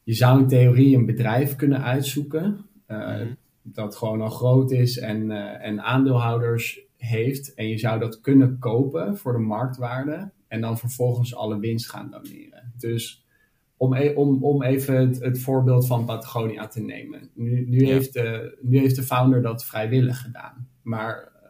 [0.03, 2.67] je zou in theorie een bedrijf kunnen uitzoeken.
[2.93, 3.27] Uh,
[3.63, 3.75] Mhm.
[3.75, 7.55] dat gewoon al groot is en, uh, en aandeelhouders heeft.
[7.55, 12.11] En je zou dat kunnen kopen voor de marktwaarde en dan vervolgens alle winst gaan
[12.11, 12.73] doneren.
[12.77, 13.27] Dus
[13.77, 17.31] om, e-, om, om even het, het, voorbeeld van Patagonia te nemen.
[17.35, 20.69] Nu, nu, heeft de, nu heeft de founder dat vrijwillig gedaan.
[20.83, 21.49] Maar uh,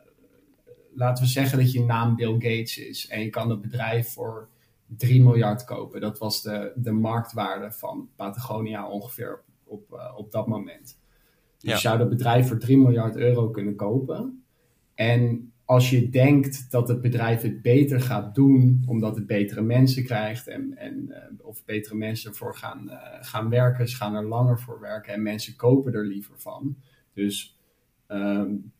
[0.94, 4.48] laten we zeggen dat je naam Bill Gates is en je kan het bedrijf voor
[4.86, 6.00] 3 miljard kopen.
[6.00, 11.00] Dat was de, de marktwaarde van Patagonia ongeveer op, uh, op dat moment.
[11.62, 11.74] Ja.
[11.74, 14.44] je zou dat bedrijf voor 3 miljard euro kunnen kopen.
[14.94, 20.04] En als je denkt dat het bedrijf het beter gaat doen, omdat het betere mensen
[20.04, 24.24] krijgt en, en uh, of betere mensen ervoor gaan, uh, gaan werken, ze gaan er
[24.24, 26.76] langer voor werken en mensen kopen er liever van.
[27.14, 27.58] Dus
[28.08, 28.72] um,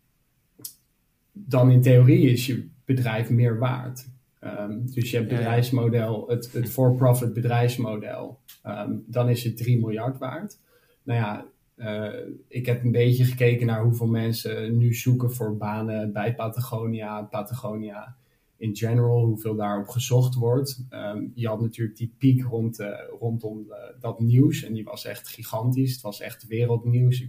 [1.33, 4.09] dan in theorie is je bedrijf meer waard.
[4.41, 10.19] Um, dus je hebt bedrijfsmodel, het, het for-profit bedrijfsmodel, um, dan is het 3 miljard
[10.19, 10.59] waard.
[11.03, 12.15] Nou ja, uh,
[12.49, 18.17] ik heb een beetje gekeken naar hoeveel mensen nu zoeken voor banen bij Patagonia, Patagonia
[18.57, 20.87] in general, hoeveel daarop gezocht wordt.
[20.91, 22.89] Um, je had natuurlijk die piek rond, uh,
[23.21, 25.93] rondom uh, dat nieuws en die was echt gigantisch.
[25.93, 27.27] Het was echt wereldnieuws.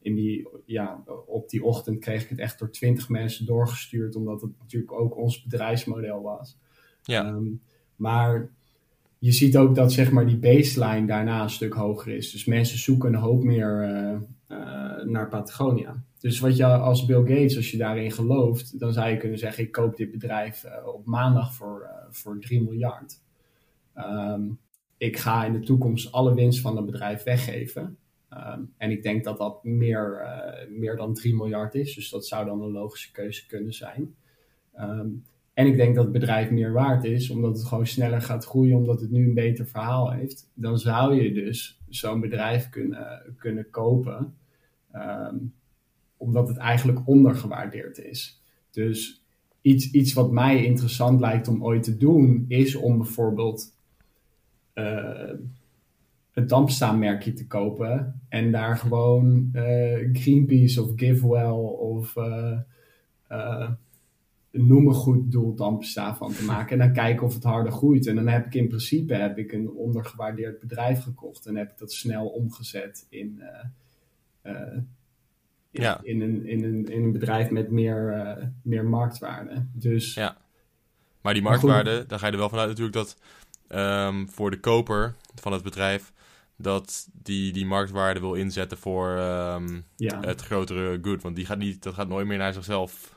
[0.00, 4.40] In die, ja, op die ochtend kreeg ik het echt door twintig mensen doorgestuurd, omdat
[4.40, 6.58] het natuurlijk ook ons bedrijfsmodel was.
[7.02, 7.28] Ja.
[7.28, 7.62] Um,
[7.96, 8.50] maar
[9.18, 12.30] je ziet ook dat zeg maar, die baseline daarna een stuk hoger is.
[12.30, 14.18] Dus mensen zoeken een hoop meer uh,
[14.58, 16.04] uh, naar Patagonia.
[16.18, 19.64] Dus wat je als Bill Gates, als je daarin gelooft, dan zou je kunnen zeggen:
[19.64, 23.20] ik koop dit bedrijf uh, op maandag voor, voor 3 miljard.
[23.96, 24.58] Um,
[24.96, 27.96] ik ga in de toekomst alle winst van het bedrijf weggeven.
[28.30, 30.26] Um, en ik denk dat dat meer,
[30.68, 31.94] meer dan 3 miljard is.
[31.94, 34.14] Dus dat zou dan een logische keuze kunnen zijn.
[34.80, 35.24] Um,
[35.56, 38.76] en ik denk dat het bedrijf meer waard is, omdat het gewoon sneller gaat groeien,
[38.76, 40.50] omdat het nu een beter verhaal heeft.
[40.54, 44.34] Dan zou je dus zo'n bedrijf kunnen, kunnen kopen,
[44.94, 45.54] um,
[46.16, 48.42] omdat het eigenlijk ondergewaardeerd is.
[48.70, 49.24] Dus
[49.60, 53.76] iets, iets wat mij interessant lijkt om ooit te doen, is om bijvoorbeeld
[54.74, 55.30] uh,
[56.32, 63.70] een dampstaanmerkje te kopen en daar gewoon uh, Greenpeace of GiveWell of uh,
[64.56, 66.72] noem een goed doel dampstaan van te maken.
[66.72, 68.06] En dan kijken of het harder groeit.
[68.06, 71.46] En dan heb ik in principe heb ik een ondergewaardeerd bedrijf gekocht.
[71.46, 73.42] En heb ik dat snel omgezet in,
[74.44, 74.72] uh, uh,
[75.70, 76.00] in, ja.
[76.02, 79.66] in, een, in, een, in een bedrijf met meer, uh, meer marktwaarde.
[79.72, 80.36] Dus, ja.
[81.20, 83.16] Maar die marktwaarde, daar ga je er wel vanuit natuurlijk dat
[84.08, 86.12] um, voor de koper van het bedrijf
[86.56, 90.20] dat die die marktwaarde wil inzetten voor um, ja.
[90.20, 91.22] het grotere good.
[91.22, 93.15] Want die gaat niet, dat gaat nooit meer naar zichzelf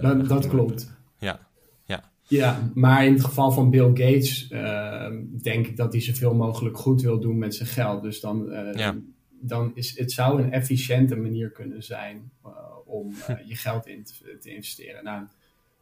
[0.00, 0.92] dat, dat klopt.
[1.18, 1.40] Ja.
[1.84, 2.12] ja.
[2.28, 5.10] Ja, maar in het geval van Bill Gates uh,
[5.42, 8.02] denk ik dat hij zoveel mogelijk goed wil doen met zijn geld.
[8.02, 8.96] Dus dan, ja.
[9.40, 12.30] dan is het zou een efficiënte manier kunnen zijn
[12.84, 13.14] om
[13.50, 15.04] je geld in te, te, investeren.
[15.04, 15.24] Nou,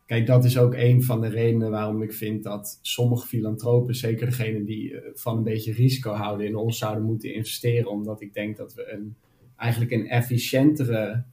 [0.07, 4.27] kijk, dat is ook een van de redenen waarom ik vind dat sommige filantropen, zeker
[4.27, 7.91] degene die van een beetje risico houden, in ons zouden moeten investeren.
[7.91, 9.17] Omdat ik denk dat we een,
[9.57, 11.25] eigenlijk een efficiëntere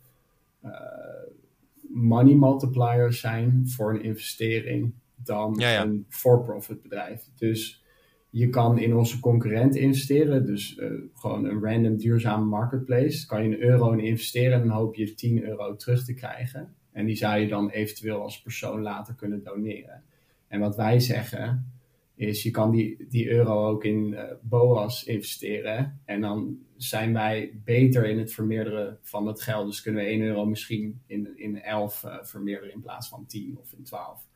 [1.93, 5.81] money multiplier zijn voor een investering dan ja, ja.
[5.81, 7.29] een for-profit bedrijf.
[7.35, 7.83] Dus
[8.29, 13.27] je kan in onze concurrent investeren, dus uh, gewoon een random duurzame marketplace.
[13.27, 16.73] Kan je een euro in investeren en dan hoop je 10 euro terug te krijgen.
[16.91, 20.03] En die zou je dan eventueel als persoon later kunnen doneren.
[20.47, 21.71] En wat wij zeggen
[22.19, 25.99] is, je kan die, die euro ook in uh, BOAS investeren.
[26.05, 29.67] En dan zijn wij beter in het vermeerderen van het geld.
[29.67, 33.57] Dus kunnen we 1 euro misschien in, in 11 uh, vermeerderen in plaats van 10
[33.61, 34.27] of in 12.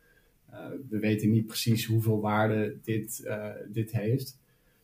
[0.52, 0.58] Uh,
[0.90, 3.30] we weten niet precies hoeveel waarde dit,
[3.72, 4.40] dit heeft.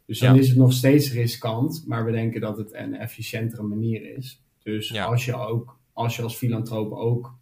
[0.05, 0.39] Dus dan Ja.
[0.39, 4.43] is het nog steeds riskant, maar we denken dat het een efficiëntere manier is.
[4.63, 5.05] Dus Ja.
[5.05, 7.37] als je ook, als je als filantroop ook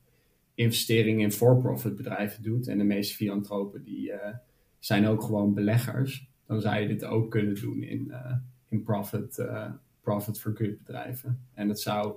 [0.55, 4.11] investeringen in for-profit bedrijven doet, en de meeste filantropen die
[4.87, 8.33] zijn ook gewoon beleggers, dan zou je dit ook kunnen doen in, uh,
[8.69, 9.71] in profit, uh,
[10.01, 11.39] profit for good bedrijven.
[11.53, 12.13] En dat zou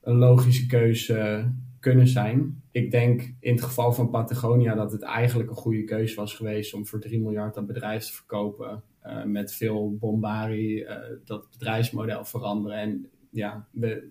[0.00, 2.62] een logische keuze kunnen zijn.
[2.70, 6.74] Ik denk in het geval van Patagonia dat het eigenlijk een goede keuze was geweest
[6.74, 8.82] om voor 3 miljard dat bedrijf te verkopen.
[9.06, 10.86] Uh, met veel bombarie,
[11.24, 12.78] dat bedrijfsmodel veranderen.
[12.78, 14.08] En ja, we,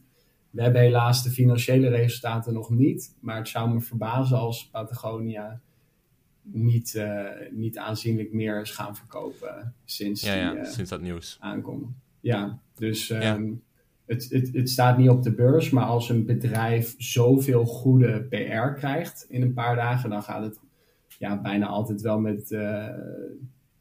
[0.49, 3.17] we hebben helaas de financiële resultaten nog niet.
[3.19, 5.61] Maar het zou me verbazen als Patagonia
[6.41, 11.01] niet, uh, niet aanzienlijk meer is gaan verkopen sinds, Ja, ja, die, uh, sinds dat
[11.01, 11.37] nieuws.
[11.39, 11.87] aankomt.
[12.19, 13.39] Ja, dus um, Ja.
[14.05, 18.79] Het, het, het staat niet op de beurs, maar als een bedrijf zoveel goede PR
[18.79, 20.59] krijgt in een paar dagen, dan gaat het
[21.21, 22.87] ja, bijna altijd wel met, uh,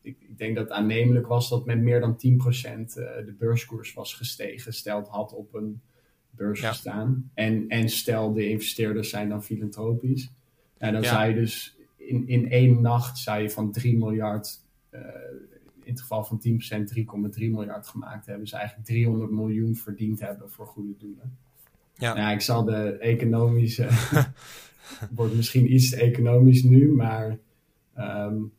[0.02, 3.94] ik, ik, denk dat het aannemelijk was dat met meer dan 10% uh, de beurskoers
[3.94, 4.72] was gestegen.
[4.72, 5.80] Stelt had op een
[6.30, 7.30] beurs gestaan.
[7.34, 10.30] En, en stel de investeerders zijn dan filantropisch.
[10.78, 11.76] En dan zou je dus
[12.08, 14.60] in, in één nacht zou je van 3 miljard,
[14.90, 15.00] uh,
[15.82, 16.52] in het geval van 10%
[16.94, 17.04] 3,3
[17.36, 18.44] miljard gemaakt hebben.
[18.44, 21.38] Dus eigenlijk 300 miljoen verdiend hebben voor goede doelen.
[21.94, 22.14] Ja.
[22.14, 23.88] Nou, ik zal de economische,
[25.10, 27.38] wordt misschien iets economisch nu, maar
[27.98, 28.52] um,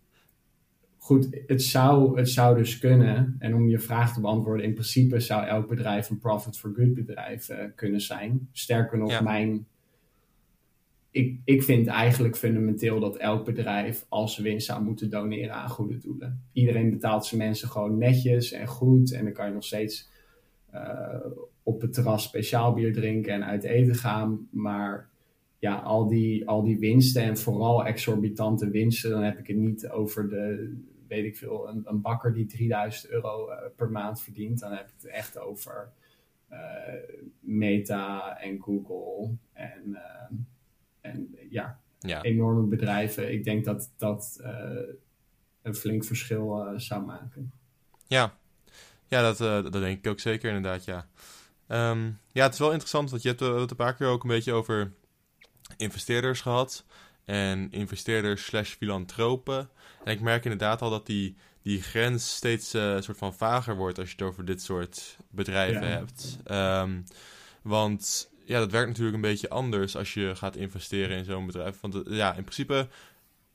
[0.98, 3.36] goed, het zou, het zou dus kunnen.
[3.40, 6.94] En om je vraag te beantwoorden, in principe zou elk bedrijf een profit for good
[6.94, 8.50] bedrijf uh, kunnen zijn.
[8.52, 9.66] Sterker nog, mijn.
[11.12, 15.98] Ik, ik vind eigenlijk fundamenteel dat elk bedrijf als winst zou moeten doneren aan goede
[15.98, 16.44] doelen.
[16.54, 19.12] Iedereen betaalt zijn mensen gewoon netjes en goed.
[19.14, 20.10] En dan kan je nog steeds
[20.74, 21.26] uh,
[21.64, 24.48] op het terras speciaal bier drinken en uit eten gaan.
[24.52, 25.10] Maar
[25.60, 29.90] ja, al die, al die winsten en vooral exorbitante winsten, dan heb ik het niet
[29.90, 30.76] over de,
[31.08, 34.60] weet ik veel, een, een bakker die 3000 euro uh, per maand verdient.
[34.60, 35.92] Dan heb ik het echt over
[36.52, 36.58] uh,
[37.40, 39.98] Meta en Google en,
[41.02, 43.34] en ja, ja, enorme bedrijven.
[43.34, 44.40] Ik denk dat dat
[45.62, 47.52] een flink verschil zou maken.
[48.08, 48.38] Ja,
[49.08, 51.08] ja dat, dat denk ik ook zeker inderdaad, ja.
[51.68, 54.30] Um, ja, het is wel interessant, want je hebt het een paar keer ook een
[54.30, 54.92] beetje over
[55.78, 56.86] investeerders gehad.
[57.26, 59.70] En investeerders slash filantropen.
[60.04, 64.00] En ik merk inderdaad al dat die, die grens steeds uh, soort van vager wordt
[64.00, 66.38] als je het over dit soort bedrijven hebt.
[66.52, 67.04] Um,
[67.62, 71.80] want ja, dat werkt natuurlijk een beetje anders als je gaat investeren in zo'n bedrijf.
[71.80, 72.88] Want uh, ja, in principe,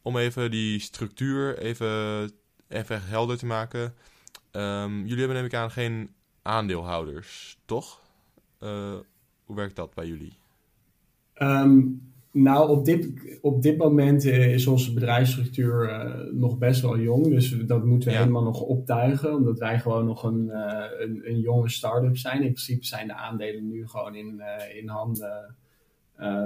[0.02, 2.30] om even die structuur even,
[2.68, 3.94] even helder te maken.
[4.52, 8.00] Um, jullie hebben neem ik aan geen aandeelhouders, toch?
[8.60, 8.94] Uh,
[9.44, 10.38] hoe werkt dat bij jullie?
[11.34, 16.98] Um, nou, op dit, op dit moment eh, is onze bedrijfsstructuur uh, nog best wel
[16.98, 17.28] jong.
[17.28, 19.34] Dus dat moeten we helemaal nog optuigen.
[19.34, 22.36] Omdat wij gewoon nog een, uh, een, een, jonge start-up zijn.
[22.36, 24.42] In principe zijn de aandelen nu gewoon in,
[24.74, 25.56] in handen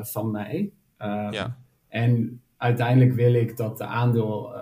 [0.00, 0.70] van mij.
[0.98, 1.57] Um, ja.
[1.88, 4.53] En uiteindelijk wil ik dat de, aandeel,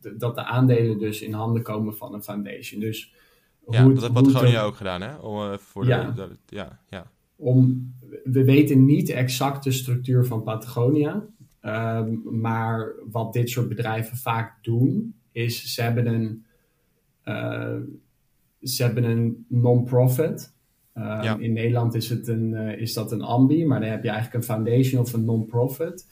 [0.00, 2.80] de, dat de aandelen dus in handen komen van een foundation.
[2.80, 3.14] Dus
[3.68, 5.16] ja, hoe dat heeft Patagonia ook gedaan, hè?
[5.16, 7.06] Om, voor de, de, ja, ja.
[7.36, 7.92] Om,
[8.24, 11.24] we weten niet exact de structuur van Patagonia.
[11.62, 16.44] Um, maar wat dit soort bedrijven vaak doen, is ze hebben een,
[17.24, 17.76] uh,
[18.62, 20.52] ze hebben een non-profit.
[20.94, 21.38] Ja.
[21.38, 24.38] In Nederland is, het een, uh, is dat een ambi, maar dan heb je eigenlijk
[24.38, 26.06] een foundation of een non-profit.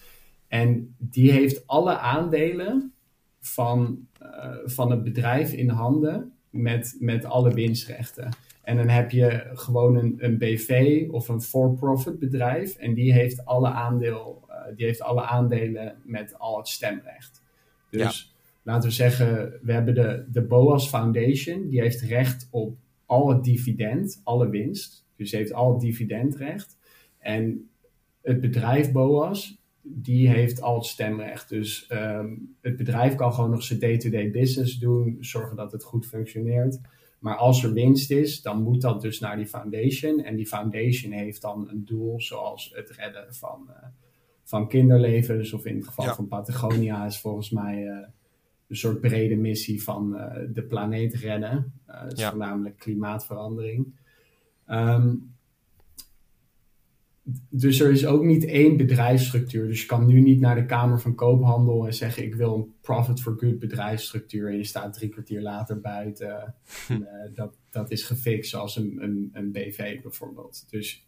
[0.46, 2.92] En die heeft alle aandelen
[3.40, 8.28] van, uh, van het bedrijf in handen met, met alle winstrechten.
[8.68, 12.76] En dan heb je gewoon een, een BV of een for-profit bedrijf.
[12.76, 17.42] En die heeft, alle aandeel, uh, die heeft alle aandelen met al het stemrecht.
[17.90, 21.68] Dus laten we zeggen, we hebben de, de BOAS Foundation.
[21.68, 22.76] Die heeft recht op
[23.06, 25.06] al het dividend, alle winst.
[25.16, 26.78] Dus heeft al het dividendrecht.
[27.18, 27.70] En
[28.22, 29.57] het bedrijf BOAS,
[29.90, 31.48] die heeft al het stemrecht.
[31.48, 35.16] Dus um, het bedrijf kan gewoon nog zijn day-to-day -day business doen.
[35.20, 36.80] Zorgen dat het goed functioneert.
[37.18, 40.24] Maar als er winst is, dan moet dat dus naar die foundation.
[40.24, 43.88] En die foundation heeft dan een doel, zoals het redden van, uh,
[44.44, 45.52] van kinderlevens.
[45.52, 48.06] Of in het geval van Patagonia is volgens mij uh,
[48.68, 51.72] een soort brede missie van uh, de planeet redden.
[52.08, 52.30] dus ja.
[52.30, 53.86] voornamelijk klimaatverandering.
[54.70, 55.36] Um,
[57.48, 59.66] dus er is ook niet één bedrijfsstructuur.
[59.66, 62.72] Dus je kan nu niet naar de Kamer van Koophandel en zeggen: Ik wil een
[62.80, 64.48] profit for good bedrijfsstructuur.
[64.48, 66.54] En je staat drie kwartier later buiten.
[66.90, 66.98] uh,
[67.34, 70.64] dat, dat is gefixt, zoals een, een, een BV bijvoorbeeld.
[70.70, 71.06] Dus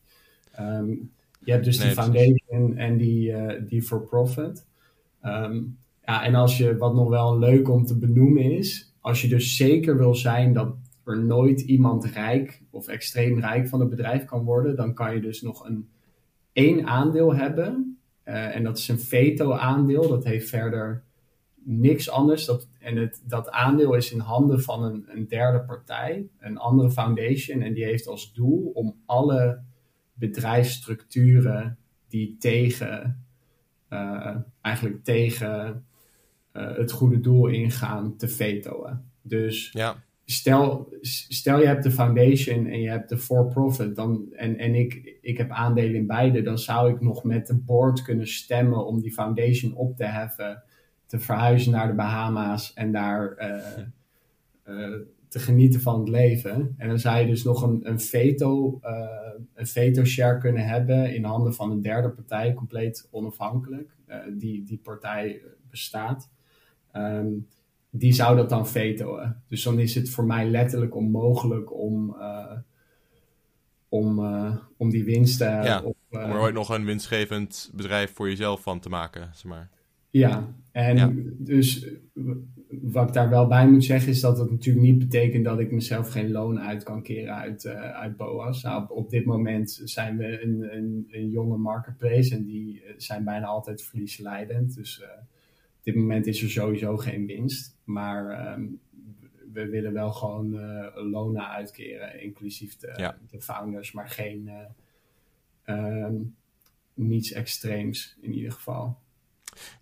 [0.60, 1.10] um,
[1.44, 4.66] je hebt dus nee, die foundation en die, uh, die for profit.
[5.22, 9.28] Um, ja, en als je, wat nog wel leuk om te benoemen is, als je
[9.28, 14.24] dus zeker wil zijn dat er nooit iemand rijk of extreem rijk van het bedrijf
[14.24, 15.88] kan worden, dan kan je dus nog een
[16.52, 17.98] één aandeel hebben.
[18.24, 20.08] Uh, en dat is een veto-aandeel.
[20.08, 21.02] Dat heeft verder
[21.64, 22.44] niks anders.
[22.44, 26.90] Dat, en het, dat aandeel is in handen van een, een derde partij, een andere
[26.90, 27.62] foundation.
[27.62, 29.60] En die heeft als doel om alle
[30.12, 33.24] bedrijfsstructuren die tegen,
[33.90, 35.84] uh, eigenlijk tegen
[36.52, 39.08] uh, het goede doel ingaan, te vetoen.
[39.22, 39.96] Dus ja
[40.30, 40.92] stel,
[41.28, 45.38] stel je hebt de foundation en je hebt de for-profit dan, en, en ik, ik
[45.38, 49.12] heb aandelen in beide, dan zou ik nog met de board kunnen stemmen om die
[49.12, 50.62] foundation op te heffen,
[51.06, 53.84] te verhuizen naar de Bahama's en daar uh,
[54.68, 54.96] uh,
[55.28, 56.74] te genieten van het leven.
[56.76, 59.08] En dan zou je dus nog een, een veto, uh,
[59.54, 63.90] een veto share kunnen hebben in handen van een derde partij, compleet onafhankelijk.
[64.32, 66.30] die, die partij bestaat.
[66.96, 67.46] Um,
[67.90, 69.34] die zou dat dan vetoen.
[69.48, 72.16] Dus dan is het voor mij letterlijk onmogelijk om,
[73.88, 74.18] om,
[74.76, 75.62] om die winsten...
[75.62, 79.44] Ja, op, om er ooit nog een winstgevend bedrijf voor jezelf van te maken, zeg
[79.44, 79.68] maar.
[80.10, 81.86] Ja, en dus
[82.82, 85.72] wat ik daar wel bij moet zeggen is dat het natuurlijk niet betekent dat ik
[85.72, 88.62] mezelf geen loon uit kan keren uit, uh, uit BOA's.
[88.62, 93.24] Nou, op, dit moment zijn we een, een, een, jonge marketplace en die eh, zijn
[93.24, 94.74] bijna altijd verliesleidend.
[94.74, 95.08] Dus uh,
[95.80, 97.76] op dit moment is er sowieso geen winst.
[97.84, 98.80] Maar um,
[99.52, 103.18] we willen wel gewoon uh, lonen uitkeren, inclusief de, ja.
[103.30, 104.50] de founders, maar geen
[105.66, 106.36] um,
[106.94, 108.98] niets extreems in ieder geval.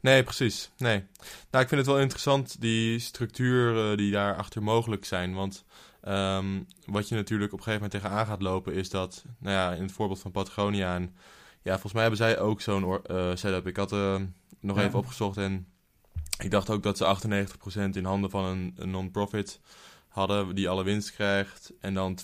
[0.01, 0.71] Nee, precies.
[0.77, 1.05] Nee.
[1.51, 5.35] Nou, ik vind het wel interessant, die structuren die daarachter mogelijk zijn.
[5.35, 5.65] Want
[6.09, 9.75] um, wat je natuurlijk op een gegeven moment tegenaan gaat lopen, is dat, nou ja,
[9.75, 10.95] in het voorbeeld van Patagonia.
[10.95, 11.15] En
[11.63, 13.67] ja, volgens mij hebben zij ook zo'n uh, setup.
[13.67, 13.91] Ik had
[14.61, 14.85] nog ja.
[14.85, 15.67] even opgezocht en
[16.39, 17.17] ik dacht ook dat ze
[17.95, 19.61] 98% in handen van een, een non-profit
[20.09, 21.73] hadden, die alle winst krijgt.
[21.81, 22.19] En dan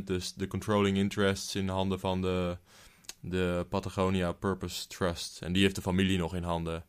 [0.00, 2.56] 2%, dus de controlling interests in handen van de,
[3.20, 5.40] de Patagonia Purpose Trust.
[5.42, 6.84] En die heeft de familie nog in handen.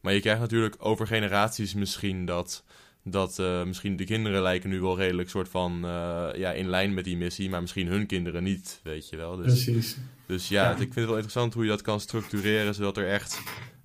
[0.00, 2.64] Maar je krijgt natuurlijk over generaties misschien dat,
[3.04, 6.94] dat uh, misschien de kinderen lijken nu wel redelijk soort van uh, ja, in lijn
[6.94, 9.36] met die missie, maar misschien hun kinderen niet, weet je wel.
[9.36, 9.96] Dus, Precies.
[10.26, 10.70] Dus ja, ja.
[10.70, 13.42] ik vind het wel interessant hoe je dat kan structureren, zodat er echt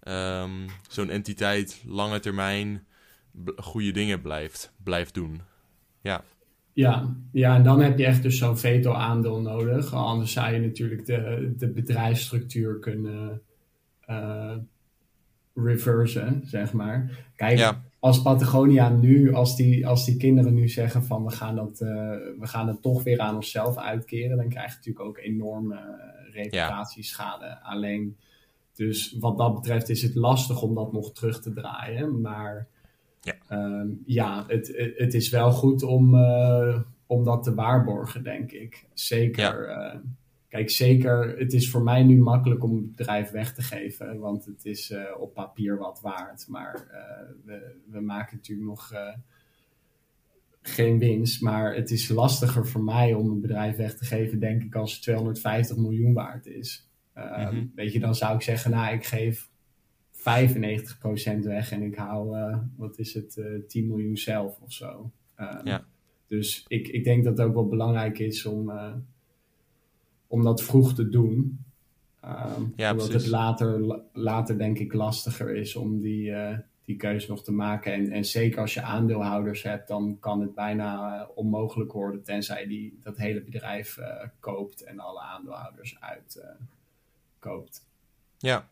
[0.07, 2.85] um, zo'n entiteit lange termijn
[3.55, 5.41] goede dingen blijft, blijft doen.
[6.01, 6.23] Ja.
[6.73, 9.93] Ja, ja, en dan heb je echt dus zo'n veto-aandeel nodig.
[9.93, 13.41] Anders zou je natuurlijk de, de bedrijfsstructuur kunnen
[14.09, 14.55] uh,
[15.55, 17.09] reversen, zeg maar.
[17.35, 17.83] Kijk, ja.
[17.99, 21.89] als Patagonia nu, als die, als die kinderen nu zeggen van we gaan, dat, uh,
[22.39, 26.33] we gaan het toch weer aan onszelf uitkeren, dan krijg je natuurlijk ook enorme uh,
[26.33, 27.45] reputatieschade.
[27.45, 27.59] Ja.
[27.63, 28.17] Alleen,
[28.73, 32.21] dus wat dat betreft is het lastig om dat nog terug te draaien.
[32.21, 32.67] Maar
[33.21, 38.51] ja, um, ja het, het is wel goed om, uh, om dat te waarborgen, denk
[38.51, 38.87] ik.
[38.93, 39.69] Zeker.
[39.69, 39.93] Ja.
[39.93, 39.99] Uh,
[40.47, 44.45] kijk, zeker, het is voor mij nu makkelijk om het bedrijf weg te geven, want
[44.45, 46.47] het is uh, op papier wat waard.
[46.47, 46.87] Maar
[47.45, 48.91] we, we maken natuurlijk nog
[50.61, 51.41] geen winst.
[51.41, 54.93] Maar het is lastiger voor mij om een bedrijf weg te geven, denk ik, als
[54.93, 56.90] het 250 miljoen waard is.
[57.15, 57.71] Mm -hmm.
[57.75, 59.49] Weet je, dan zou ik zeggen, nou, ik geef
[60.21, 60.21] 95%
[61.43, 65.11] weg en ik hou, uh, wat is het, uh, 10 miljoen zelf of zo.
[65.39, 65.85] Um, ja.
[66.27, 68.93] Dus ik, ik denk dat het ook wel belangrijk is om, uh,
[70.27, 71.65] om dat vroeg te doen.
[72.25, 73.23] Um, ja, omdat precies.
[73.23, 76.33] het later, later denk ik lastiger is om die,
[76.85, 77.93] die keuze nog te maken.
[77.93, 82.99] En, en zeker als je aandeelhouders hebt, dan kan het bijna onmogelijk worden tenzij die
[83.03, 83.97] dat hele bedrijf
[84.39, 85.99] koopt en alle aandeelhouders
[87.41, 87.85] uitkoopt.
[88.37, 88.69] ja,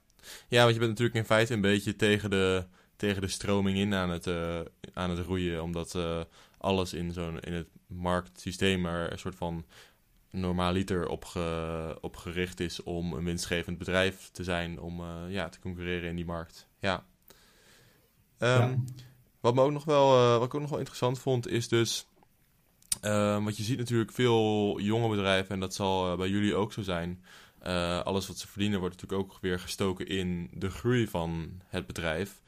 [0.47, 2.65] ja, want je bent natuurlijk in feite een beetje tegen de,
[2.95, 4.59] tegen de stroming in aan het, uh,
[4.93, 5.63] aan het roeien.
[5.63, 6.21] Omdat uh,
[6.57, 9.65] alles in, zo'n, in het marktsysteem er een soort van
[10.31, 14.79] normaaliter op, ge, op gericht is om een winstgevend bedrijf te zijn.
[14.79, 16.67] Om uh, ja, te concurreren in die markt.
[16.79, 17.05] Ja.
[18.37, 18.75] Um, ja.
[19.39, 22.07] Wat, me ook nog wel, wat ik ook nog wel interessant vond is dus...
[23.01, 26.81] Um, want je ziet natuurlijk veel jonge bedrijven, en dat zal bij jullie ook zo
[26.81, 27.23] zijn...
[27.67, 31.87] Uh, alles wat ze verdienen wordt natuurlijk ook weer gestoken in de groei van het
[31.87, 32.41] bedrijf.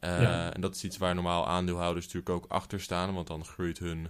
[0.00, 0.52] Uh, ja.
[0.52, 4.08] En dat is iets waar normaal aandeelhouders natuurlijk ook achter staan, want dan groeit hun,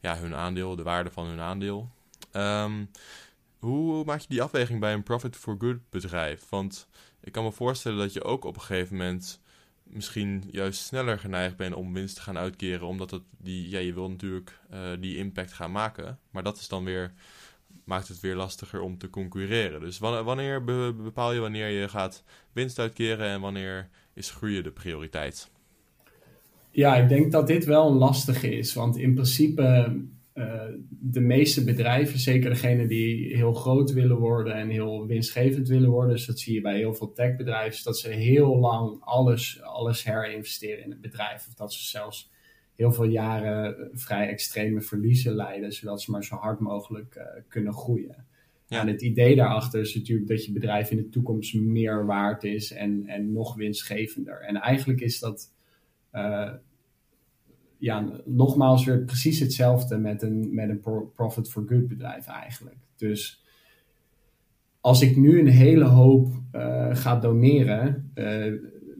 [0.00, 1.90] ja, hun aandeel, de waarde van hun aandeel.
[2.32, 2.90] Um,
[3.58, 6.48] hoe maak je die afweging bij een profit for good bedrijf?
[6.48, 6.88] Want
[7.20, 9.40] ik kan me voorstellen dat je ook op een gegeven moment
[9.82, 13.92] misschien juist sneller geneigd bent om winst te gaan uitkeren, omdat het die, ja, je
[13.92, 16.18] wil natuurlijk uh, die impact gaan maken.
[16.30, 17.12] Maar dat is dan weer
[17.84, 19.80] maakt het weer lastiger om te concurreren.
[19.80, 20.64] Dus wanneer
[20.94, 25.50] bepaal je wanneer je gaat winst uitkeren en wanneer is groeien de prioriteit?
[26.70, 28.74] Ja, ik denk dat dit wel een lastige is.
[28.74, 29.96] Want in principe,
[30.34, 35.90] uh, de meeste bedrijven, zeker degene die heel groot willen worden en heel winstgevend willen
[35.90, 40.04] worden, dus dat zie je bij heel veel techbedrijven, dat ze heel lang alles, alles
[40.04, 41.46] herinvesteren in het bedrijf.
[41.48, 42.30] Of dat ze zelfs
[42.74, 47.72] heel veel jaren vrij extreme verliezen leiden, zodat ze maar zo hard mogelijk uh, kunnen
[47.72, 48.26] groeien.
[48.66, 48.80] Ja.
[48.80, 52.72] En het idee daarachter is natuurlijk dat je bedrijf in de toekomst meer waard is
[52.72, 54.40] en, en nog winstgevender.
[54.40, 55.52] En eigenlijk is dat,
[56.12, 56.52] uh,
[57.78, 62.76] ja, nogmaals weer precies hetzelfde met een, met een profit for good bedrijf eigenlijk.
[62.96, 63.44] Dus
[64.80, 68.12] als ik nu een hele hoop uh, ga doneren,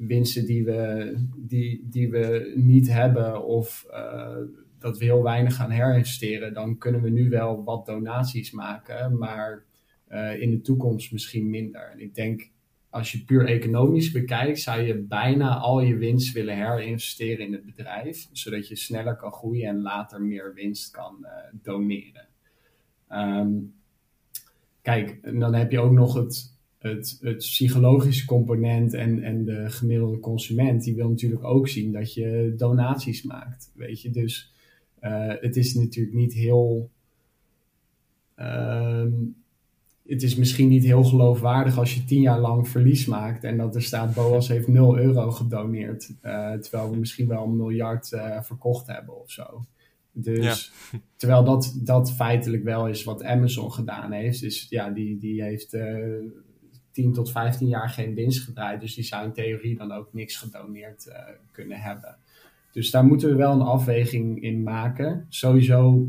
[0.06, 4.36] winsten die we, die, die we niet hebben of uh,
[4.78, 9.64] dat we heel weinig gaan herinvesteren, dan kunnen we nu wel wat donaties maken, maar
[10.10, 11.90] uh, in de toekomst misschien minder.
[11.92, 12.50] En ik denk
[12.90, 17.64] als je puur economisch bekijkt, zou je bijna al je winst willen herinvesteren in het
[17.64, 21.26] bedrijf, zodat je sneller kan groeien en later meer winst kan
[21.62, 22.26] doneren.
[23.08, 23.50] Ehm,
[24.82, 26.51] kijk, dan heb je ook nog het,
[26.82, 32.14] het, het psychologische component en, en de gemiddelde consument, die wil natuurlijk ook zien dat
[32.14, 33.70] je donaties maakt.
[33.74, 34.52] Weet je, dus
[35.00, 36.90] uh, het is natuurlijk niet heel.
[38.36, 39.04] Uh,
[40.06, 43.74] het is misschien niet heel geloofwaardig als je tien jaar lang verlies maakt en dat
[43.74, 48.42] er staat Boas heeft 0 euro gedoneerd, uh, terwijl we misschien wel een miljard uh,
[48.42, 49.64] verkocht hebben of zo.
[50.12, 50.72] Dus
[51.16, 54.40] terwijl dat, dat feitelijk wel is wat Amazon gedaan heeft.
[54.40, 56.18] Dus ja, die, die heeft uh,
[56.92, 58.80] 10 tot 15 jaar geen winst gedraaid.
[58.80, 61.14] Dus die zou in theorie dan ook niks gedoneerd uh,
[61.50, 62.16] kunnen hebben.
[62.72, 65.26] Dus daar moeten we wel een afweging in maken.
[65.28, 66.08] Sowieso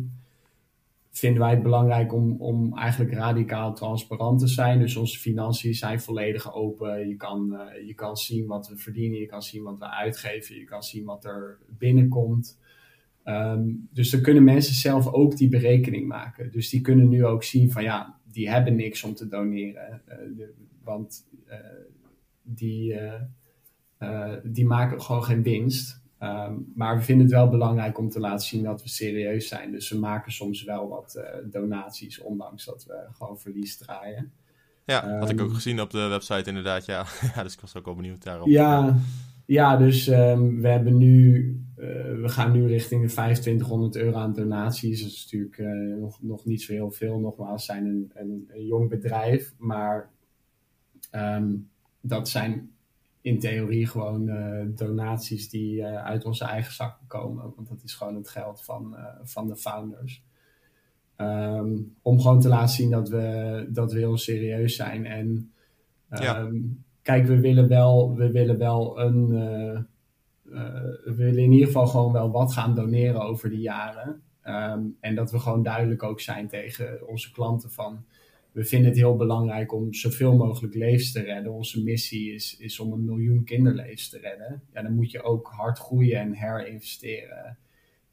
[1.11, 4.79] vinden wij het belangrijk om, om eigenlijk radicaal transparant te zijn.
[4.79, 7.07] Dus onze financiën zijn volledig open.
[7.07, 10.55] Je kan, uh, je kan zien wat we verdienen, je kan zien wat we uitgeven,
[10.55, 12.61] je kan zien wat er binnenkomt.
[13.25, 16.51] Um, dus dan kunnen mensen zelf ook die berekening maken.
[16.51, 20.01] Dus die kunnen nu ook zien van ja, die hebben niks om te doneren.
[20.09, 20.53] Uh, de,
[20.83, 21.55] want uh,
[22.41, 22.99] die,
[23.99, 26.01] uh, die maken gewoon geen winst.
[26.19, 29.71] Um, maar we vinden het wel belangrijk om te laten zien dat we serieus zijn.
[29.71, 34.31] Dus we maken soms wel wat donaties, ondanks dat we gewoon verlies draaien.
[34.85, 36.85] Ja, um, had ik ook gezien op de website inderdaad.
[36.85, 37.05] Ja,
[37.35, 38.47] ja dus ik was ook wel benieuwd daarop.
[38.47, 38.97] Ja,
[39.45, 44.33] ja dus um, we hebben nu uh, we gaan nu richting de 2500 euro aan
[44.33, 45.01] donaties.
[45.01, 47.19] Dat is natuurlijk uh, nog, nog niet zo heel veel.
[47.19, 49.53] Nogmaals, we zijn een, een, een jong bedrijf.
[49.57, 50.11] Maar
[51.15, 51.69] um,
[52.01, 52.71] dat zijn
[53.21, 57.53] in theorie gewoon uh, donaties die uit onze eigen zakken komen.
[57.55, 60.23] Want dat is gewoon het geld van, van de founders.
[61.17, 65.05] Um, om gewoon te laten zien dat we, dat we heel serieus zijn.
[65.05, 65.51] En
[66.09, 66.49] ja.
[67.01, 69.27] kijk, we willen wel, we willen wel een
[71.03, 74.21] we willen in ieder geval gewoon wel wat gaan doneren over de jaren.
[74.45, 78.05] Um, en dat we gewoon duidelijk ook zijn tegen onze klanten van...
[78.53, 81.53] We vinden het heel belangrijk om zoveel mogelijk levens te redden.
[81.53, 84.61] Onze missie is, is om een miljoen kinderlevens te redden.
[84.73, 87.57] Ja, dan moet je ook hard groeien en herinvesteren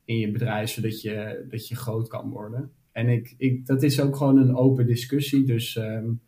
[0.04, 2.70] in je bedrijf, zodat je, dat je groot kan worden.
[2.92, 5.44] En ik, ik, dat is ook gewoon een open discussie.
[5.44, 6.20] Dus um,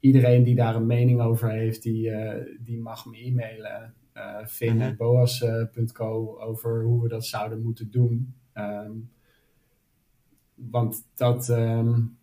[0.00, 4.96] iedereen die daar een mening over heeft, die, uh, die mag me e-mailen uh, vinden,
[4.96, 8.34] boas.co, over hoe we dat zouden moeten doen.
[8.54, 9.10] Um,
[10.54, 12.18] want dat, um,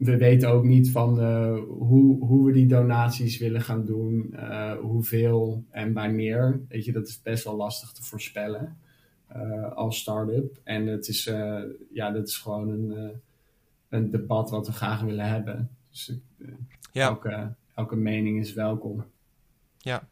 [0.00, 4.72] we weten ook niet van uh, hoe, hoe we die donaties willen gaan doen, uh,
[4.72, 6.60] hoeveel en wanneer.
[6.68, 8.78] Weet je, dat is best wel lastig te voorspellen
[9.36, 10.60] uh, als start-up.
[10.64, 11.24] En het is,
[11.92, 13.12] ja, dat is gewoon een,
[13.88, 15.70] een debat wat we graag willen hebben.
[15.90, 16.12] Dus
[16.92, 17.08] ja.
[17.08, 19.04] elke, elke mening is welkom.
[19.78, 20.08] Ja,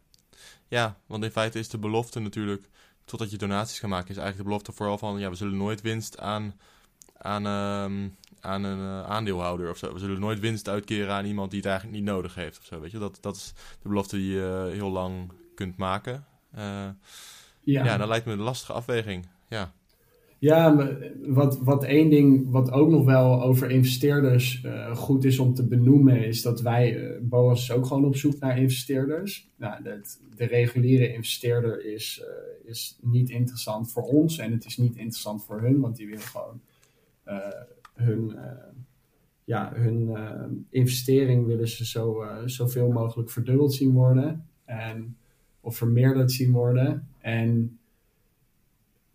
[0.68, 2.68] ja, want in feite is de belofte natuurlijk,
[3.04, 5.80] totdat je donaties gaat maken, is eigenlijk de belofte vooral van, ja, we zullen nooit
[5.80, 6.54] winst aan,
[7.16, 8.08] aan, uh,
[8.40, 9.92] aan een uh, aandeelhouder of zo.
[9.92, 12.80] We zullen nooit winst uitkeren aan iemand die het eigenlijk niet nodig heeft of zo,
[12.80, 12.98] weet je.
[12.98, 16.24] Dat, dat is de belofte die je heel lang kunt maken.
[16.56, 16.62] Uh,
[17.60, 17.84] ja.
[17.84, 19.72] ja, dat lijkt me een lastige afweging, ja.
[20.40, 20.88] Ja,
[21.26, 25.66] wat, wat één ding wat ook nog wel over investeerders uh, goed is om te
[25.66, 29.50] benoemen, is dat wij, uh, Boas is ook gewoon op zoek naar investeerders.
[29.56, 30.00] Nou, de,
[30.36, 35.44] de reguliere investeerder is, uh, is niet interessant voor ons en het is niet interessant
[35.44, 36.60] voor hun, want die willen gewoon
[37.98, 38.36] hun,
[39.44, 40.16] ja, hun
[40.70, 45.16] investering willen ze zo, zoveel mogelijk verdubbeld zien worden en,
[45.60, 47.08] of vermeerderd zien worden.
[47.18, 47.78] En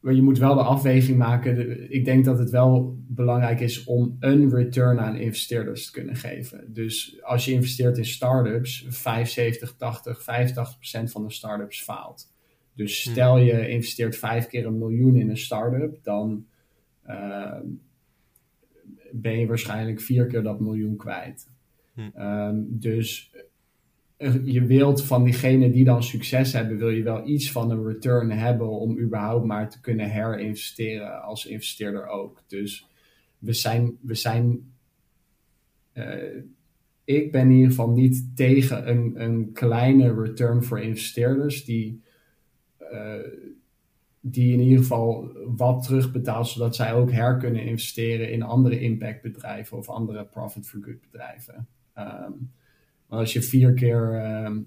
[0.04, 1.92] maar je moet wel de afweging maken.
[1.92, 6.74] Ik denk dat het wel belangrijk is om een return aan investeerders te kunnen geven.
[6.74, 12.32] Dus als je investeert in startups, 75, 80, 85 procent van de startups faalt.
[12.74, 13.14] Dus hmm.
[13.14, 16.46] stel je investeert vijf keer een miljoen in een start-up, dan
[17.08, 17.60] uh,
[19.22, 21.50] ben je waarschijnlijk vier keer dat miljoen kwijt.
[21.94, 22.12] Hmm.
[22.18, 23.32] Um, dus
[24.44, 28.32] je wilt van diegenen die dan succes hebben, wil je wel iets van een return
[28.32, 32.44] hebben om überhaupt maar te kunnen herinvesteren als investeerder ook.
[32.48, 32.88] Dus
[33.38, 34.72] we zijn, we zijn
[35.94, 36.44] uh,
[37.04, 42.02] ik ben in ieder geval niet tegen een, een kleine return voor investeerders die,
[42.92, 43.14] uh,
[44.26, 49.78] die in ieder geval wat terugbetaalt, zodat zij ook her kunnen investeren in andere impactbedrijven
[49.78, 51.68] of andere profit for good bedrijven.
[51.98, 52.52] Um,
[53.08, 54.58] als je vier keer, uh,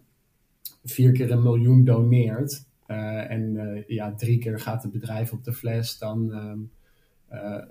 [0.84, 5.44] vier keer een miljoen doneert uh, en uh, ja, drie keer gaat het bedrijf op
[5.44, 6.58] de fles, dan ehm,
[7.28, 7.64] eh,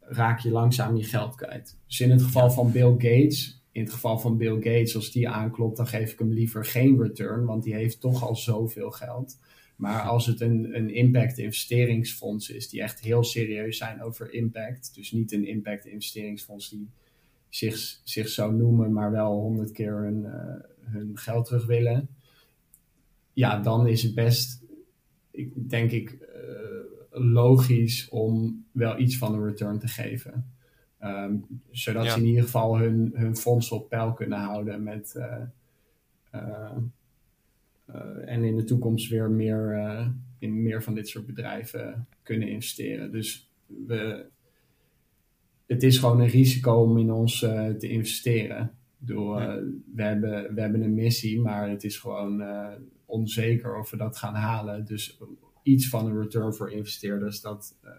[0.00, 1.78] raak je langzaam je geld kwijt.
[1.86, 5.28] Dus in het geval van Bill Gates in het geval van Bill Gates, als die
[5.28, 9.38] aanklopt, dan geef ik hem liever geen return, want die heeft toch al zoveel geld.
[9.80, 14.94] Maar als het een, een impact investeringsfonds is, die echt heel serieus zijn over impact,
[14.94, 16.88] dus niet een impact investeringsfonds die
[17.48, 22.08] zich, zich zou noemen, maar wel honderd keer hun, uh, hun geld terug willen,
[23.32, 24.62] ja, dan is het best,
[25.30, 30.52] ik, denk ik, uh, logisch om wel iets van een return te geven.
[31.02, 32.10] Um, zodat Ja.
[32.12, 35.14] ze in ieder geval hun, hun fondsen op peil kunnen houden met.
[35.14, 35.42] eh,
[36.30, 36.76] eh, eh,
[38.24, 43.12] en in de toekomst weer meer eh, in meer van dit soort bedrijven kunnen investeren.
[43.12, 44.26] Dus we,
[45.66, 48.62] het is gewoon een risico om in ons eh, te investeren.
[48.62, 49.54] Ik bedoel, eh,
[49.94, 52.68] we, hebben, we hebben een missie, maar het is gewoon eh,
[53.06, 54.84] onzeker of we dat gaan halen.
[54.84, 55.20] Dus
[55.62, 57.90] iets van een return voor investeerders, dat, eh,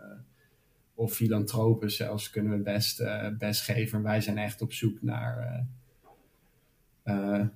[1.02, 4.02] of filantropen zelfs, kunnen we best, eh, best geven.
[4.02, 5.38] Wij zijn echt op zoek naar
[7.04, 7.48] eh, eh,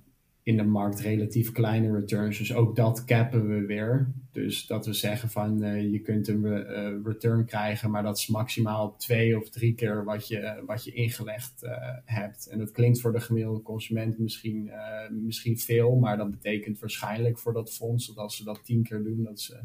[0.46, 2.38] in de markt relatief kleine returns.
[2.38, 4.12] Dus ook dat cappen we weer.
[4.32, 8.16] Dus dat we zeggen van eh, je kunt een re- eh, return krijgen, maar dat
[8.18, 11.72] is maximaal twee of drie keer wat je, wat je ingelegd eh,
[12.04, 12.46] hebt.
[12.46, 14.70] En dat klinkt voor de gemiddelde consument misschien,
[15.10, 19.02] misschien veel, maar dat betekent waarschijnlijk voor dat fonds dat als ze dat tien keer
[19.04, 19.58] doen, dat ze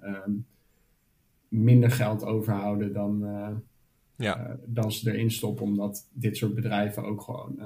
[0.00, 0.32] ehm,
[1.48, 3.24] minder geld overhouden dan,
[4.16, 7.62] Ja, dan ze erin stoppen, omdat dit soort bedrijven ook gewoon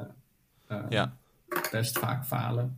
[0.89, 1.17] Ja.
[1.71, 2.77] Best vaak falen.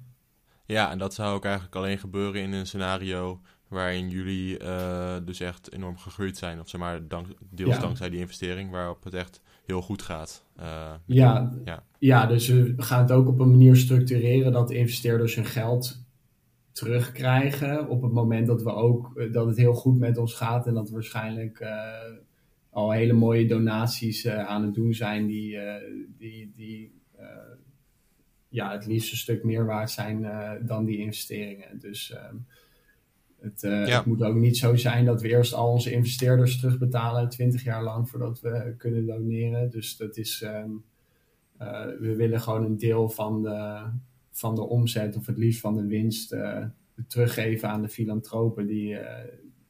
[0.67, 5.41] ja, en dat zou ook eigenlijk alleen gebeuren in een scenario waarin jullie eh, dus
[5.41, 6.61] echt enorm gegroeid zijn.
[6.61, 7.81] Of zeg maar, dank, deels Ja.
[7.81, 10.45] dankzij die investering waarop het echt heel goed gaat.
[10.57, 11.83] Eh, Ja, ja.
[11.99, 16.05] Ja, dus we gaan het ook op een manier structureren dat investeerders hun geld
[16.73, 20.67] terugkrijgen op het moment dat we ook eh, dat het heel goed met ons gaat
[20.67, 21.67] en dat we waarschijnlijk
[22.71, 25.59] al hele mooie donaties aan het doen zijn die,
[26.19, 26.95] die, die
[28.57, 31.79] ja, het liefst een stuk meer waard zijn eh, dan die investeringen.
[31.79, 32.35] Dus ehm,
[33.41, 33.97] het, eh, Ja.
[33.97, 37.83] het moet ook niet zo zijn dat we eerst al onze investeerders terugbetalen 20 jaar
[37.83, 39.71] lang voordat we kunnen doneren.
[39.71, 40.71] Dus dat is ehm,
[41.57, 43.85] eh, we willen gewoon een deel van de,
[44.31, 46.37] van de omzet, of het liefst van de winst,
[47.09, 48.99] teruggeven aan de filantropen die,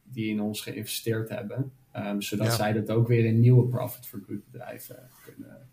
[0.03, 1.72] die in ons geïnvesteerd hebben.
[1.93, 2.53] Ehm, zodat Ja.
[2.53, 5.68] zij dat ook weer in nieuwe profit for good bedrijven kunnen,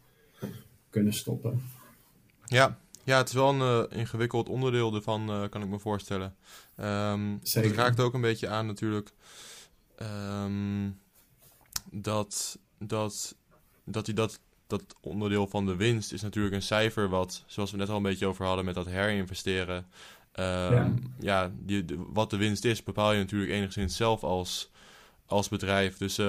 [0.90, 1.62] kunnen stoppen.
[2.46, 2.78] Ja.
[3.04, 6.36] Ja, het is wel een eh, ingewikkeld onderdeel ervan, eh, kan ik me voorstellen.
[6.76, 7.70] Want Zeker.
[7.70, 9.10] Het raakt ook een beetje aan natuurlijk
[9.98, 10.90] ehm,
[11.92, 13.36] dat, dat,
[13.86, 17.78] dat, die, dat, dat onderdeel van de winst is natuurlijk een cijfer wat, zoals we
[17.78, 19.86] net al een beetje over hadden met dat herinvesteren.
[20.32, 20.94] Ehm, Ja.
[21.20, 24.72] ja, die, de- wat de winst is, bepaal je natuurlijk enigszins zelf als,
[25.26, 25.98] als bedrijf.
[25.98, 26.20] Dus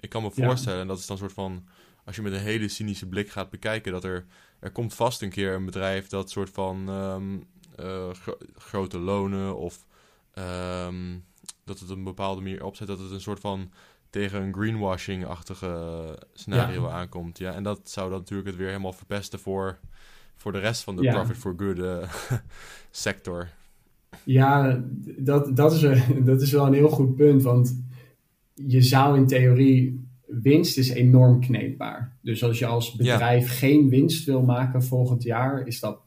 [0.00, 1.64] ik kan me voorstellen, en dat is dan een soort van,
[2.04, 4.26] als je met een hele cynische blik gaat bekijken, dat er,
[4.58, 7.36] er komt vast een keer een bedrijf dat soort van ehm,
[7.76, 9.86] eh, gro- grote lonen of
[10.32, 11.18] ehm,
[11.64, 13.70] dat het een bepaalde manier opzet, dat het een soort van
[14.10, 16.90] tegen een greenwashing-achtige scenario Ja.
[16.90, 17.38] aankomt.
[17.38, 19.78] Ja, en dat zou dan natuurlijk het weer helemaal verpesten voor,
[20.36, 21.12] voor de rest van de Ja.
[21.12, 22.10] profit for good eh,
[22.90, 23.48] sector.
[24.24, 24.82] Ja,
[25.18, 27.42] dat, dat, is een, dat is wel een heel goed punt.
[27.42, 27.82] Want
[28.54, 30.05] je zou in theorie.
[30.26, 32.16] Winst is enorm kneedbaar.
[32.20, 36.00] Dus als je als bedrijf geen winst wil maken volgend jaar, is dat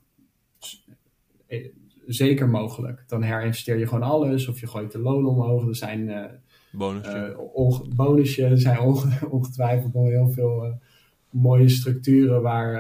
[1.48, 1.68] eh,
[2.06, 3.04] zeker mogelijk.
[3.08, 5.68] Dan herinvesteer je gewoon alles of je gooit de loon omhoog.
[5.68, 6.32] Er zijn
[6.72, 7.38] Bonusje.
[7.96, 10.80] bonusje, er zijn onge- ongetwijfeld nog heel veel
[11.30, 12.74] mooie structuren waar,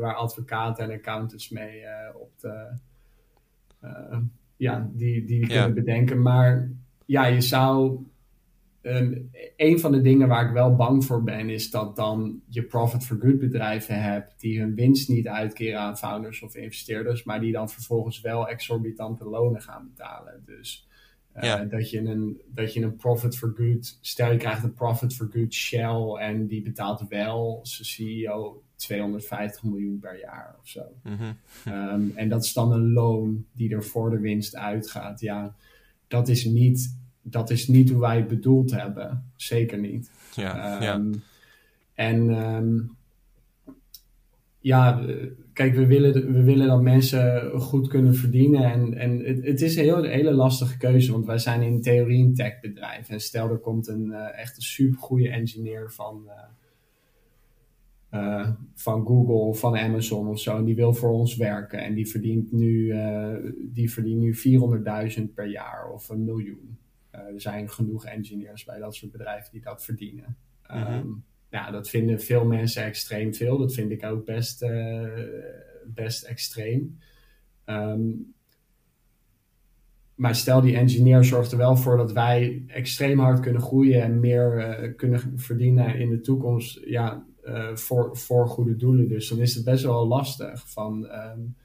[0.00, 1.82] waar advocaten en accountants mee
[2.14, 2.66] op de,
[4.56, 5.46] ja, die, die Ja.
[5.46, 6.22] kunnen bedenken.
[6.22, 6.70] Maar
[7.06, 7.98] ja, je zou.
[8.86, 9.18] Ehm,
[9.56, 13.04] een van de dingen waar ik wel bang voor ben, is dat dan je profit
[13.04, 17.52] for good bedrijven hebt die hun winst niet uitkeren aan founders of investeerders, maar die
[17.52, 20.42] dan vervolgens wel exorbitante lonen gaan betalen.
[20.46, 20.88] Dus
[21.32, 21.64] eh, Ja.
[21.64, 25.28] dat, je een, dat je een profit for good, stel je krijgt een profit for
[25.32, 30.82] good Shell en die betaalt wel zijn CEO 250 miljoen per jaar of zo.
[31.02, 31.32] Mhm.
[31.64, 35.20] Ehm, en dat is dan een loon die er voor de winst uitgaat.
[35.20, 35.54] Ja,
[36.08, 36.96] dat is niet,
[37.28, 39.30] dat is niet hoe wij het bedoeld hebben.
[39.36, 40.10] Zeker niet.
[40.34, 40.94] Ja, ja.
[40.94, 41.12] Ehm,
[41.94, 42.78] En ehm,
[44.58, 48.72] ja, eh, kijk, we willen, we willen dat mensen goed kunnen verdienen.
[48.72, 52.24] En, en het, het is een heel, hele lastige keuze, want wij zijn in theorie
[52.24, 53.08] een techbedrijf.
[53.08, 56.30] En stel er komt een eh, echt een supergoeie engineer van,
[58.10, 60.56] eh, van Google of van Amazon of zo.
[60.56, 61.78] En die wil voor ons werken.
[61.78, 62.94] En die verdient nu,
[63.58, 66.78] die verdient nu 400.000 per jaar of een miljoen.
[67.16, 70.36] Eh, er zijn genoeg engineers bij dat soort bedrijven die dat verdienen.
[70.62, 71.06] Ehm,
[71.50, 73.58] ja, dat vinden veel mensen extreem veel.
[73.58, 75.08] Dat vind ik ook best, eh,
[75.84, 76.98] best extreem.
[77.64, 78.10] Ehm,
[80.14, 84.20] maar stel die engineer zorgt er wel voor dat wij extreem hard kunnen groeien en
[84.20, 89.08] meer uh, kunnen verdienen in de toekomst ja, uh, voor, voor goede doelen.
[89.08, 91.56] Dus dan is het best wel lastig van um,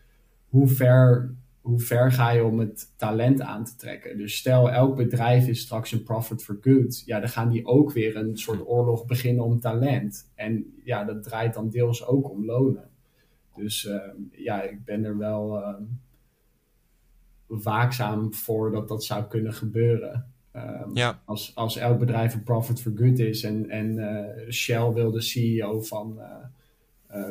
[0.47, 4.18] hoe, ver, hoe ver ga je om het talent aan te trekken.
[4.18, 7.03] Dus stel elk bedrijf is straks een profit for good.
[7.05, 10.32] Ja, dan gaan die ook weer een soort oorlog beginnen om talent.
[10.36, 12.89] En ja, dat draait dan deels ook om lonen.
[13.55, 14.01] Dus uh,
[14.32, 15.76] ja, ik ben er wel uh,
[17.47, 20.26] waakzaam voor dat dat zou kunnen gebeuren.
[20.55, 21.22] Um, ja.
[21.26, 25.22] als, als elk bedrijf een profit for good is en, en uh, Shell wil de
[25.22, 26.20] CEO van,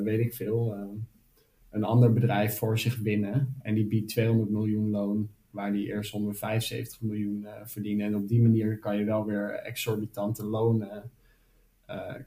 [0.03, 0.77] weet ik veel,
[1.71, 3.57] een ander bedrijf voor zich winnen.
[3.63, 8.07] En die biedt 200 miljoen loon, waar die eerst 175 miljoen verdienen.
[8.07, 11.11] En op die manier kan je wel weer exorbitante lonen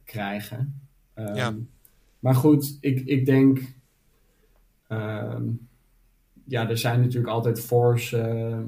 [0.03, 0.81] krijgen.
[1.15, 1.55] Um, ja.
[2.19, 3.61] Maar goed, ik, ik denk
[4.93, 5.67] Um,
[6.45, 8.59] ja, er zijn natuurlijk altijd voor's, uh,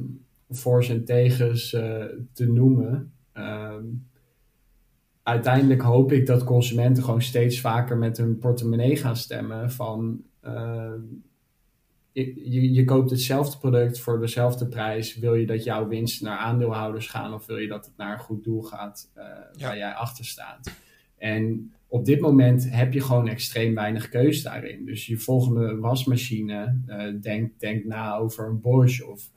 [0.50, 1.70] voor's en tegens
[2.34, 3.12] te noemen.
[3.34, 4.08] Um,
[5.24, 9.72] uiteindelijk hoop ik dat consumenten gewoon steeds vaker met hun portemonnee gaan stemmen.
[9.72, 10.91] Van uh,
[12.24, 15.16] je, je koopt hetzelfde product voor dezelfde prijs.
[15.16, 18.20] Wil je dat jouw winst naar aandeelhouders gaan of wil je dat het naar een
[18.20, 19.24] goed doel gaat uh,
[19.56, 19.68] ja.
[19.68, 20.72] waar jij achter staat?
[21.18, 24.86] En op dit moment heb je gewoon extreem weinig keus daarin.
[24.86, 29.02] Dus je volgende wasmachine, uh, denk, denk na over een Bosch.
[29.02, 29.30] Of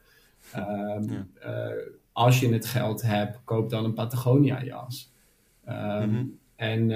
[0.57, 0.63] um,
[1.11, 1.27] ja.
[1.45, 1.77] uh,
[2.13, 5.13] als je het geld hebt, koop dan een Patagonia jas.
[5.69, 6.39] Um, mm -hmm.
[6.57, 6.91] En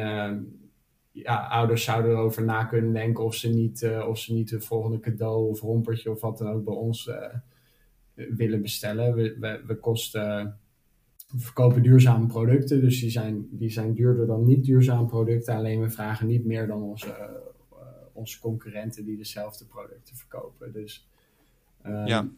[1.12, 4.60] ja, ouders zouden erover na kunnen denken of ze niet, uh, of ze niet de
[4.60, 7.26] volgende cadeau of rompertje of wat dan ook bij ons uh,
[8.14, 9.14] willen bestellen.
[9.14, 10.56] We, we, we kosten
[11.28, 15.54] we verkopen duurzame producten, dus die zijn, die zijn duurder dan niet duurzame producten.
[15.54, 17.78] Alleen we vragen niet meer dan onze, uh,
[18.12, 20.72] onze concurrenten die dezelfde producten verkopen.
[20.72, 21.08] Dus,
[21.86, 22.28] um, ja.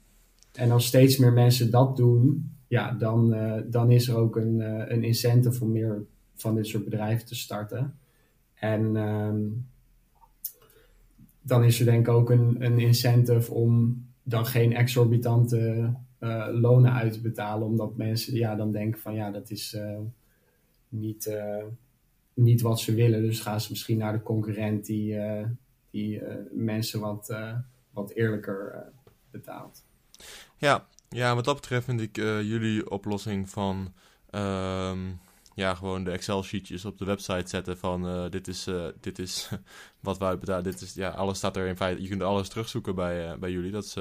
[0.52, 3.36] En als steeds meer mensen dat doen, ja, dan,
[3.70, 4.60] dan is er ook een,
[4.92, 6.04] een incentive om meer
[6.34, 7.98] van dit soort bedrijven te starten.
[8.64, 9.66] En um,
[11.40, 16.92] dan is er denk ik ook een, een incentive om dan geen exorbitante uh, lonen
[16.92, 17.66] uit te betalen.
[17.66, 19.98] Omdat mensen ja, dan denken van ja, dat is uh,
[20.88, 21.64] niet, uh,
[22.34, 23.22] niet wat ze willen.
[23.22, 25.18] Dus gaan ze misschien naar de concurrent die,
[25.90, 27.34] die mensen wat,
[27.90, 28.84] wat eerlijker
[29.30, 29.84] betaalt.
[30.56, 33.92] Ja, ja, wat dat betreft vind ik jullie oplossing van
[34.30, 34.98] ehm,
[35.54, 39.48] ja, gewoon de Excel-sheetjes op de website zetten van uh, dit, is, uh, dit is
[40.00, 40.64] wat wij betalen.
[40.64, 42.02] Dit is, ja, alles staat er in feite.
[42.02, 43.70] Je kunt alles terugzoeken bij, uh, bij jullie.
[43.70, 43.96] Dat is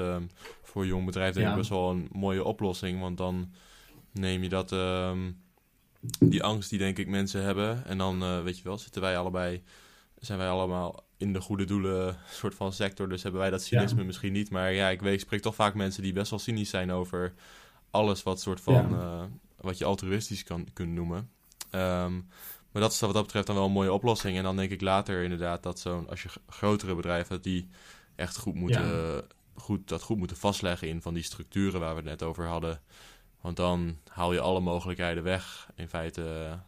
[0.62, 3.00] voor jong bedrijf denk ik best wel een mooie oplossing.
[3.00, 3.52] Want dan
[4.12, 5.42] neem je dat, um,
[6.20, 7.86] die angst die denk ik mensen hebben.
[7.86, 9.62] En dan, weet je wel, zitten wij allebei,
[10.18, 13.08] zijn wij allemaal in de goede doelen soort van sector.
[13.08, 14.06] Dus hebben wij dat cynisme ja.
[14.06, 14.50] misschien niet.
[14.50, 17.34] Maar ja, ik, weet, ik spreek toch vaak mensen die best wel cynisch zijn over
[17.90, 18.90] alles wat soort van...
[18.90, 19.28] Ja.
[19.60, 21.30] wat je altruïstisch kan kunnen noemen.
[21.74, 22.26] Um,
[22.74, 24.36] maar dat is wat dat betreft dan wel een mooie oplossing.
[24.36, 27.68] En dan denk ik later inderdaad dat zo'n, als je grotere bedrijven, die
[28.14, 29.22] echt goed moeten, ja.
[29.54, 32.80] goed, dat goed moeten vastleggen in van die structuren waar we het net over hadden.
[33.40, 36.58] Want dan haal je alle mogelijkheden weg, in feite,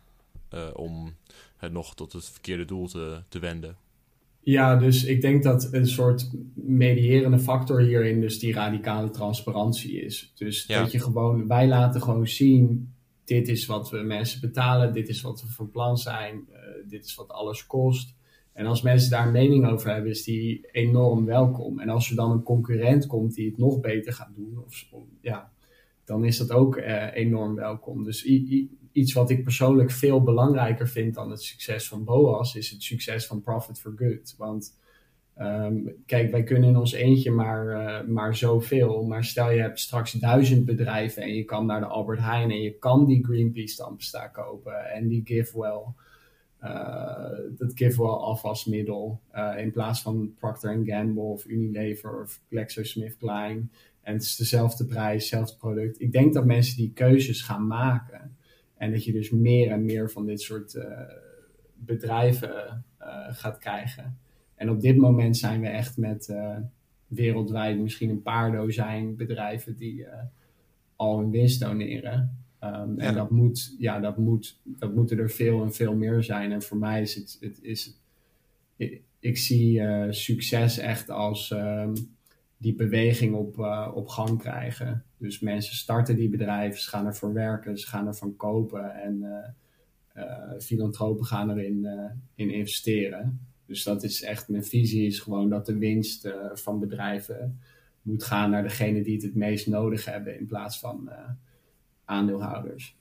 [0.55, 1.17] uh, om
[1.57, 3.77] het nog tot het verkeerde doel te, te wenden.
[4.41, 10.33] Ja, dus ik denk dat een soort medierende factor hierin dus die radicale transparantie is.
[10.35, 10.81] Dus ja.
[10.81, 12.95] dat je gewoon, wij laten gewoon zien
[13.27, 16.59] dit is wat we mensen betalen, dit is wat we van plan zijn, uh,
[16.89, 18.15] dit is wat alles kost.
[18.53, 21.81] En als mensen daar een mening over hebben, is die enorm welkom.
[21.81, 24.87] En als er dan een concurrent komt die het nog beter gaat doen, of,
[25.21, 25.53] ja,
[26.05, 28.05] dan is dat ook uh, enorm welkom.
[28.05, 28.25] Dus
[28.93, 33.27] iets wat ik persoonlijk veel belangrijker vind dan het succes van BOAS, is het succes
[33.27, 34.35] van Profit for Good.
[34.39, 34.79] Want
[35.41, 39.05] Um, kijk, wij kunnen in ons eentje maar, uh, maar zoveel.
[39.05, 42.63] Maar stel je hebt straks duizend bedrijven en je kan naar de Albert Heijn en
[42.63, 45.83] je kan die Greenpeace tandpasta kopen en die GiveWell,
[46.63, 53.63] uh, dat GiveWell afwasmiddel uh, in plaats van Procter Gamble of Unilever of GlaxoSmithKline.
[54.01, 56.01] En het is dezelfde prijs, hetzelfde product.
[56.01, 58.37] Ik denk dat mensen die keuzes gaan maken
[58.77, 60.87] en dat je dus meer en meer van dit soort
[61.75, 62.85] bedrijven
[63.31, 64.19] gaat krijgen.
[64.57, 66.57] En op dit moment zijn we echt met uh,
[67.07, 70.07] wereldwijd misschien een paar dozijn bedrijven die uh,
[70.97, 72.45] al hun winst doneren.
[72.61, 73.05] Um, ja.
[73.05, 76.53] En dat, moet, ja, dat, moet, dat moeten er veel en veel meer zijn.
[76.53, 78.01] En voor mij is het, het is,
[78.77, 81.93] ik, ik zie uh, succes echt als um,
[82.57, 83.59] die beweging op,
[83.95, 85.05] op gang krijgen.
[85.19, 89.25] Dus mensen starten die bedrijven, ze gaan ervoor werken, ze gaan ervan kopen en
[90.59, 91.87] filantropen gaan erin
[92.35, 93.46] in investeren.
[93.67, 97.61] Dus dat is echt, mijn visie is gewoon dat de winst van bedrijven
[98.03, 101.11] moet gaan naar degene die het het meest nodig hebben in plaats van
[102.05, 102.97] aandeelhouders.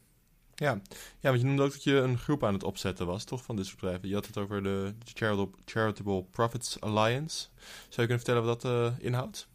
[0.56, 0.82] Ja.
[1.20, 3.56] ja, want je noemde ook dat je een groep aan het opzetten was, toch, van
[3.56, 4.08] dit soort bedrijven.
[4.08, 7.48] Je had het over de Charitable, Charitable Profits Alliance.
[7.90, 9.48] Zou je kunnen vertellen wat dat uh, inhoudt?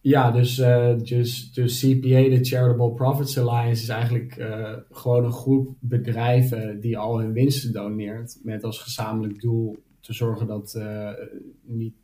[0.00, 5.32] Ja, dus, uh, dus, dus CPA, de Charitable Profits Alliance, is eigenlijk uh, gewoon een
[5.32, 8.38] groep bedrijven die al hun winsten doneert.
[8.42, 9.76] Met als gezamenlijk doel
[10.08, 10.80] te zorgen dat,
[11.62, 11.94] niet,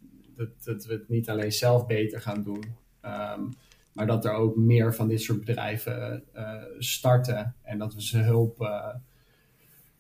[0.65, 2.65] dat, we het niet alleen zelf beter gaan doen.
[3.03, 3.49] Um,
[3.93, 8.19] maar dat er ook meer van dit soort bedrijven uh, starten en dat we ze
[8.19, 8.95] hulp, uh,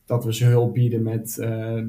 [0.05, 1.37] dat we ze hulp bieden met,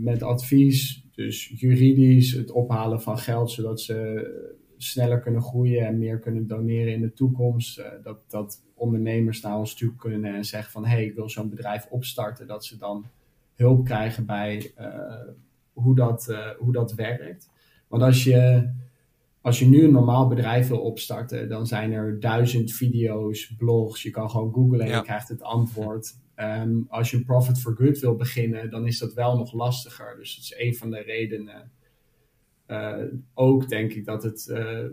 [0.01, 6.20] met advies, dus juridisch, het ophalen van geld, zodat ze sneller kunnen groeien en meer
[6.20, 7.84] kunnen doneren in de toekomst.
[8.03, 11.49] dat, dat ondernemers naar ons toe kunnen en zeggen van hé, hey, ik wil zo'n
[11.49, 13.05] bedrijf opstarten, dat ze dan
[13.53, 14.74] hulp krijgen bij
[15.76, 17.49] hoe, dat, hoe dat werkt.
[17.88, 18.69] Want als je
[19.45, 24.03] als je nu een normaal bedrijf wil opstarten, dan zijn er duizend video's, blogs.
[24.03, 26.19] Je kan gewoon googlen en je krijgt het antwoord.
[26.36, 30.15] Ehm, als je een Profit for Good wil beginnen, dan is dat wel nog lastiger.
[30.17, 31.71] Dus dat is een van de redenen.
[32.67, 33.03] Uh,
[33.34, 34.86] ook denk ik dat het uh,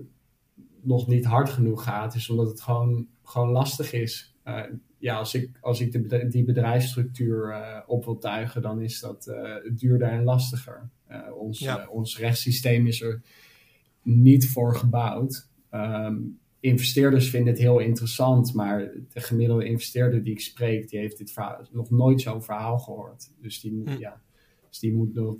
[0.80, 4.36] nog niet hard genoeg gaat, is omdat het gewoon, gewoon lastig is.
[4.44, 4.62] Uh,
[5.02, 7.54] ja, als ik, als ik de, die bedrijfsstructuur
[7.86, 9.34] op wil tuigen, dan is dat
[9.74, 10.88] duurder en lastiger.
[11.34, 11.86] ons, ja.
[11.90, 13.22] ons rechtssysteem is er
[14.02, 15.48] niet voor gebouwd.
[15.70, 21.18] Um, investeerders vinden het heel interessant, maar de gemiddelde investeerder die ik spreek, die heeft
[21.18, 23.32] dit verhaal, nog nooit zo'n verhaal gehoord.
[23.40, 23.98] Dus die, hm.
[23.98, 24.20] ja,
[24.68, 25.36] dus die, moet nog,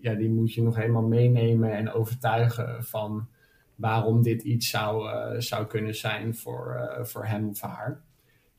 [0.00, 3.28] ja, die moet je nog helemaal meenemen en overtuigen van
[3.74, 5.10] waarom dit iets zou,
[5.40, 8.02] zou kunnen zijn voor, voor hem of haar.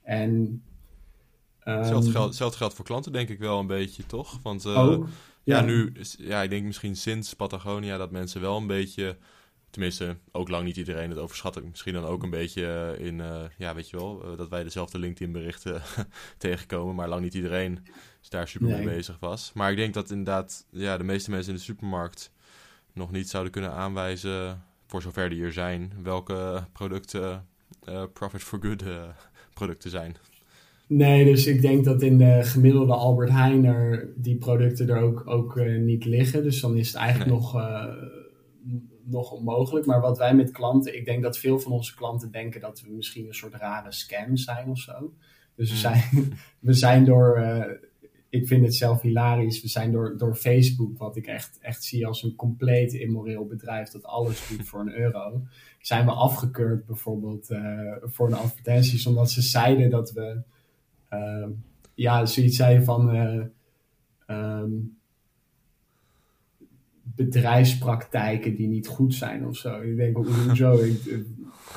[0.03, 0.29] En
[1.63, 4.39] um, hetzelfde, geldt, hetzelfde geldt voor klanten, denk ik wel een beetje, toch?
[4.43, 5.07] Want ook,
[5.43, 9.17] ja, nu, ja, ik denk misschien sinds Patagonia dat mensen wel een beetje,
[9.69, 13.43] tenminste, ook lang niet iedereen, het overschat ik misschien dan ook een beetje in, uh,
[13.57, 15.81] ja, weet je wel, uh, dat wij dezelfde LinkedIn-berichten
[16.37, 17.85] tegenkomen, maar lang niet iedereen
[18.29, 19.51] daar super mee bezig was.
[19.53, 22.31] Maar ik denk dat inderdaad, ja, de meeste mensen in de supermarkt
[22.93, 27.47] nog niet zouden kunnen aanwijzen, voor zover die er zijn, welke producten
[27.89, 28.83] uh, Profit for Good
[29.62, 30.16] producten zijn.
[30.88, 35.24] Nee, dus ik denk dat in de gemiddelde Albert Heijn er die producten er ook,
[35.26, 36.43] ook uh, niet liggen.
[36.43, 37.86] Dus dan is het eigenlijk nog, uh,
[39.03, 39.86] nog onmogelijk.
[39.86, 42.91] Maar wat wij met klanten, ik denk dat veel van onze klanten denken dat we
[42.91, 45.14] misschien een soort rare scam zijn of zo.
[45.55, 45.99] Dus we hmm.
[46.01, 46.34] zijn,
[46.70, 47.66] we zijn door, uh,
[48.32, 52.07] ik vind het zelf hilarisch, we zijn door, door Facebook, wat ik echt, echt zie
[52.07, 55.41] als een compleet immoreel bedrijf dat alles doet voor een euro.
[55.79, 57.47] Zijn we afgekeurd bijvoorbeeld
[58.01, 60.41] voor een advertentie, omdat ze zeiden dat we
[61.13, 61.47] uh,
[61.93, 63.43] ja, zoiets zei van uh,
[64.27, 64.97] um,
[67.03, 69.82] bedrijfspraktijken die niet goed zijn of zo.
[69.82, 70.77] Ik denk, hoezo?
[70.77, 71.25] ik,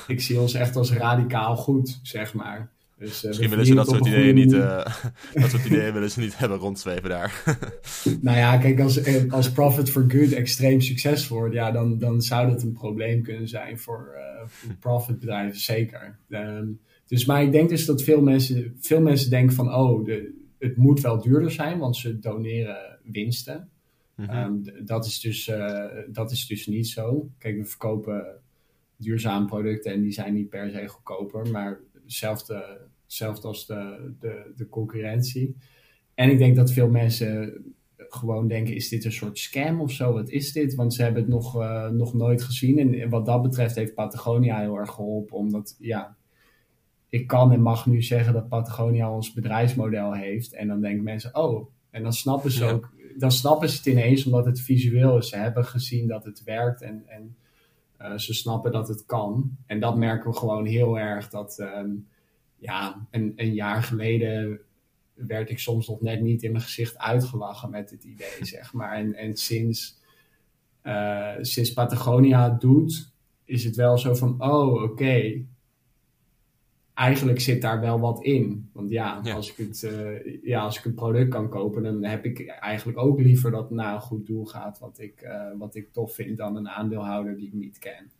[0.07, 2.73] ik zie ons echt als radicaal goed, zeg maar.
[2.97, 4.85] Dus, uh, Misschien willen ze dat soort ideeën niet, uh,
[5.33, 7.43] dat soort ideeën willen ze niet hebben rondzweven daar.
[8.21, 12.49] nou ja, kijk, als, als Profit for Good extreem succesvol wordt, ja, dan, dan zou
[12.49, 16.19] dat een probleem kunnen zijn voor, uh, voor profitbedrijven, zeker.
[16.29, 20.33] Um, dus, maar ik denk dus dat veel mensen, veel mensen denken van, oh, de,
[20.59, 23.69] het moet wel duurder zijn, want ze doneren winsten.
[24.15, 24.37] Mhm.
[24.37, 25.51] um, dat, is dus,
[26.07, 27.29] dat is dus niet zo.
[27.37, 28.25] Kijk, we verkopen
[28.97, 34.51] duurzame producten en die zijn niet per se goedkoper, maar hetzelfde, hetzelfde als de, de,
[34.55, 35.55] de concurrentie.
[36.13, 37.63] En ik denk dat veel mensen
[37.97, 40.13] gewoon denken, is dit een soort scam of zo?
[40.13, 40.75] Wat is dit?
[40.75, 42.99] Want ze hebben het nog, uh, nog nooit gezien.
[42.99, 46.17] En wat dat betreft heeft Patagonia heel erg geholpen, omdat ja,
[47.09, 50.53] ik kan en mag nu zeggen dat Patagonia ons bedrijfsmodel heeft.
[50.53, 54.25] En dan denken mensen, oh, en dan snappen ze ook, dan snappen ze het ineens
[54.25, 55.29] omdat het visueel is.
[55.29, 57.35] Ze hebben gezien dat het werkt en, en
[58.01, 59.57] uh, ze snappen dat het kan.
[59.65, 61.29] En dat merken we gewoon heel erg.
[61.29, 62.07] Dat um,
[62.57, 64.59] ja, een, een jaar geleden
[65.13, 68.93] werd ik soms nog net niet in mijn gezicht uitgelachen met het idee, zeg maar.
[68.95, 69.99] En, en sinds,
[70.83, 73.11] uh, sinds Patagonia het doet,
[73.45, 74.83] is het wel zo van, oh, oké.
[74.83, 75.45] Okay,
[76.95, 78.69] eigenlijk zit daar wel wat in.
[78.73, 82.25] Want ja, Als, ik het, uh, ja, als ik een product kan kopen, dan heb
[82.25, 85.75] ik eigenlijk ook liever dat het naar een goed doel gaat, wat ik, uh, wat
[85.75, 88.11] ik tof vind, dan een aandeelhouder die ik niet ken.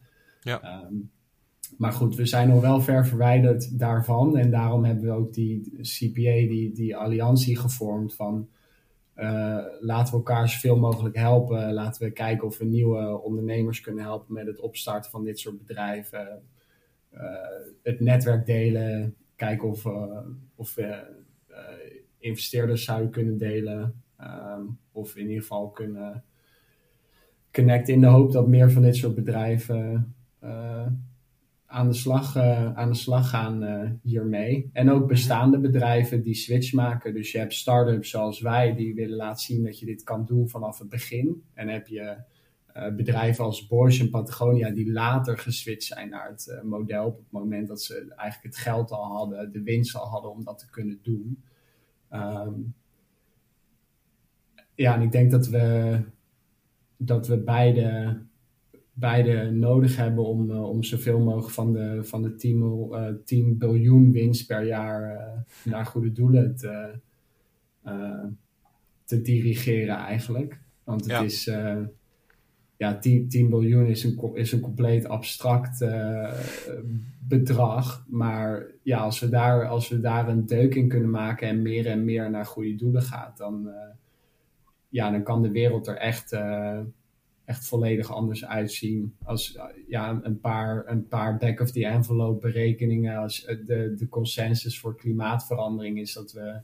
[0.42, 0.84] Ja.
[0.86, 1.12] Um,
[1.78, 4.38] maar goed, we zijn nog wel ver verwijderd daarvan.
[4.38, 8.48] En daarom hebben we ook die CPA, die, die alliantie gevormd van
[9.16, 11.74] uh, laten we elkaar zoveel mogelijk helpen.
[11.74, 15.58] Laten we kijken of we nieuwe ondernemers kunnen helpen met het opstarten van dit soort
[15.58, 16.42] bedrijven.
[17.16, 17.26] Eh,
[17.84, 20.18] het netwerk delen, kijken of, uh,
[20.56, 20.98] of eh,
[22.18, 24.04] investeerders zouden kunnen delen.
[24.22, 26.24] Um, of in ieder geval kunnen
[27.52, 30.16] connect in de hoop dat meer van dit soort bedrijven
[31.66, 32.38] aan, de slag,
[32.76, 34.70] aan de slag gaan hiermee.
[34.74, 37.14] En ook bestaande bedrijven die switch maken.
[37.14, 40.50] Dus je hebt start-ups zoals wij die willen laten zien dat je dit kan doen
[40.50, 41.44] vanaf het begin.
[41.54, 42.18] En heb je
[42.96, 47.68] bedrijven als Bosch en Patagonia die later geswitcht zijn naar het model op het moment
[47.68, 51.00] dat ze eigenlijk het geld al hadden, de winst al hadden om dat te kunnen
[51.02, 51.44] doen.
[52.12, 52.74] Um,
[54.76, 56.00] ja, en ik denk dat we,
[56.98, 58.18] dat we beide,
[58.94, 63.58] beide nodig hebben om, uh, om zoveel mogelijk van de, van de 10, uh, 10
[63.58, 67.00] biljoen winst per jaar uh, naar goede doelen te,
[69.04, 70.60] te dirigeren eigenlijk.
[70.84, 71.22] Want het Ja.
[71.22, 71.52] is,
[72.78, 75.86] ja, 10, 10 biljoen is een, is een compleet abstract
[77.28, 78.06] bedrag.
[78.08, 81.88] Maar ja, als we, daar, als we daar een deuk in kunnen maken en meer
[81.88, 83.90] en meer naar goede doelen gaat, dan, eh,
[84.90, 86.80] ja, dan kan de wereld er echt, eh,
[87.46, 89.16] echt volledig anders uitzien.
[89.24, 94.96] Als eh, ja, een paar, een paar back-of-the-envelope berekeningen, als eh, de, de consensus voor
[94.96, 96.60] klimaatverandering is dat we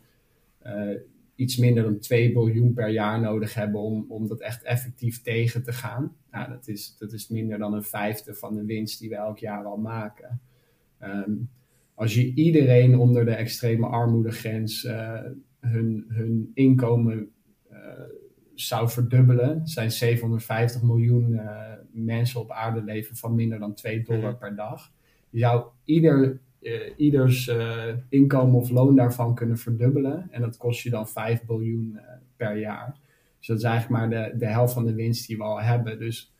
[0.59, 0.97] eh,
[1.41, 5.63] iets minder dan 2 biljoen per jaar nodig hebben om, om dat echt effectief tegen
[5.63, 6.15] te gaan.
[6.31, 9.37] Nou, dat is, dat is minder dan een vijfde van de winst die we elk
[9.37, 10.41] jaar al maken.
[10.97, 11.31] Ehm,
[11.93, 15.19] als je iedereen onder de extreme armoedegrens eh,
[15.59, 17.31] hun, hun inkomen
[17.69, 17.79] eh,
[18.53, 24.37] zou verdubbelen, zijn 750 miljoen eh, mensen op aarde leven van minder dan 2 dollar
[24.37, 24.91] per dag.
[25.29, 26.41] Je zou ieder,
[26.97, 31.97] ieders eh, inkomen of loon daarvan kunnen verdubbelen en dat kost je dan 5 biljoen
[31.97, 32.03] eh,
[32.36, 32.95] per jaar.
[33.38, 35.99] Dus dat is eigenlijk maar de, de helft van de winst die we al hebben.
[35.99, 36.34] Dus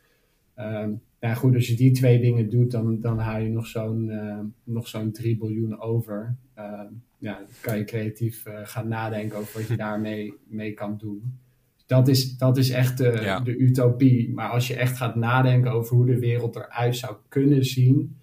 [1.22, 4.40] ja, goed, als je die twee dingen doet, dan, dan haal je nog zo'n eh,
[4.64, 6.36] nog zo'n 3 biljoen over.
[6.54, 10.98] Ehm, ja, dan kan je creatief eh, gaan nadenken over wat je daarmee mee kan
[10.98, 11.40] doen.
[11.86, 13.40] Dat is, dat is echt de, Ja.
[13.40, 14.34] de utopie.
[14.34, 18.16] Maar als je echt gaat nadenken over hoe de wereld eruit zou kunnen zien,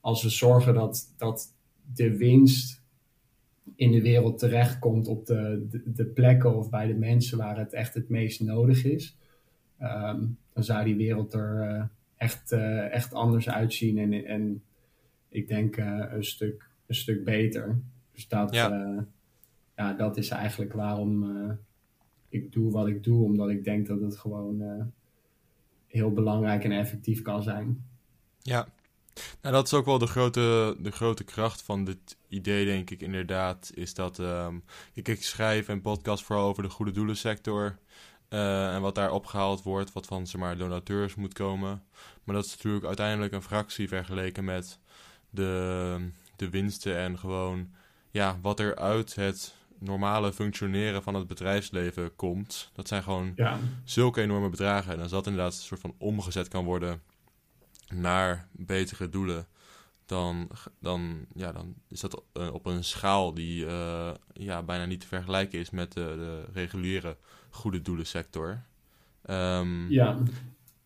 [0.00, 1.54] als we zorgen dat, dat
[1.94, 2.82] de winst
[3.74, 7.72] in de wereld terechtkomt op de, de, de plekken of bij de mensen waar het
[7.72, 9.16] echt het meest nodig is,
[9.78, 11.84] ehm, dan zou die wereld er eh,
[12.16, 14.62] echt, eh, echt anders uitzien en, en
[15.28, 17.78] ik denk eh, een, stuk, een stuk beter.
[18.12, 18.68] Dus dat, Ja.
[18.68, 19.06] ja.
[19.76, 21.26] ja, dat is eigenlijk waarom
[22.28, 24.92] ik doe wat ik doe, omdat ik denk dat het gewoon
[25.86, 27.84] heel belangrijk en effectief kan zijn.
[28.42, 28.68] Ja,
[29.42, 33.00] nou, dat is ook wel de grote, de grote kracht van dit idee, denk ik
[33.00, 33.70] inderdaad.
[33.74, 34.58] Is dat ehm,
[34.94, 37.78] kijk, ik schrijf en podcast vooral over de goede doelensector.
[38.28, 41.82] eh, en wat daar opgehaald wordt, wat van zeg maar, donateurs moet komen.
[42.24, 44.78] Maar dat is natuurlijk uiteindelijk een fractie vergeleken met
[45.30, 47.70] de, de winsten en gewoon
[48.10, 52.70] ja, wat er uit het normale functioneren van het bedrijfsleven komt.
[52.74, 54.92] Dat zijn gewoon Ja, zulke enorme bedragen.
[54.92, 57.02] En als dat inderdaad een soort van omgezet kan worden
[57.88, 59.46] naar betere doelen,
[60.06, 60.48] dan,
[60.80, 65.06] dan, ja, dan is dat eh, op een schaal die eh, ja, bijna niet te
[65.06, 67.16] vergelijken is met de, de reguliere
[67.50, 68.62] goede doelensector.
[69.22, 70.18] Ehm, ja.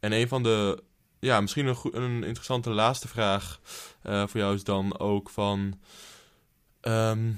[0.01, 0.83] en een van de,
[1.19, 3.61] ja, misschien een, een interessante laatste vraag
[4.03, 5.79] eh, voor jou is dan ook van,
[6.81, 7.33] ehm,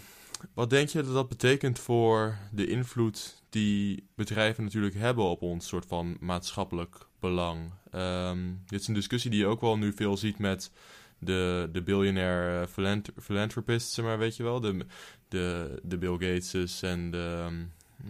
[0.55, 5.67] wat denk je dat dat betekent voor de invloed die bedrijven natuurlijk hebben op ons
[5.67, 7.70] soort van maatschappelijk belang?
[7.91, 10.70] Ehm, dit is een discussie die je ook wel nu veel ziet met
[11.18, 14.87] de, de biljonair eh, philant- philanthropists, maar, weet je wel, de,
[15.29, 17.64] de, de Bill Gateses en de, ehm,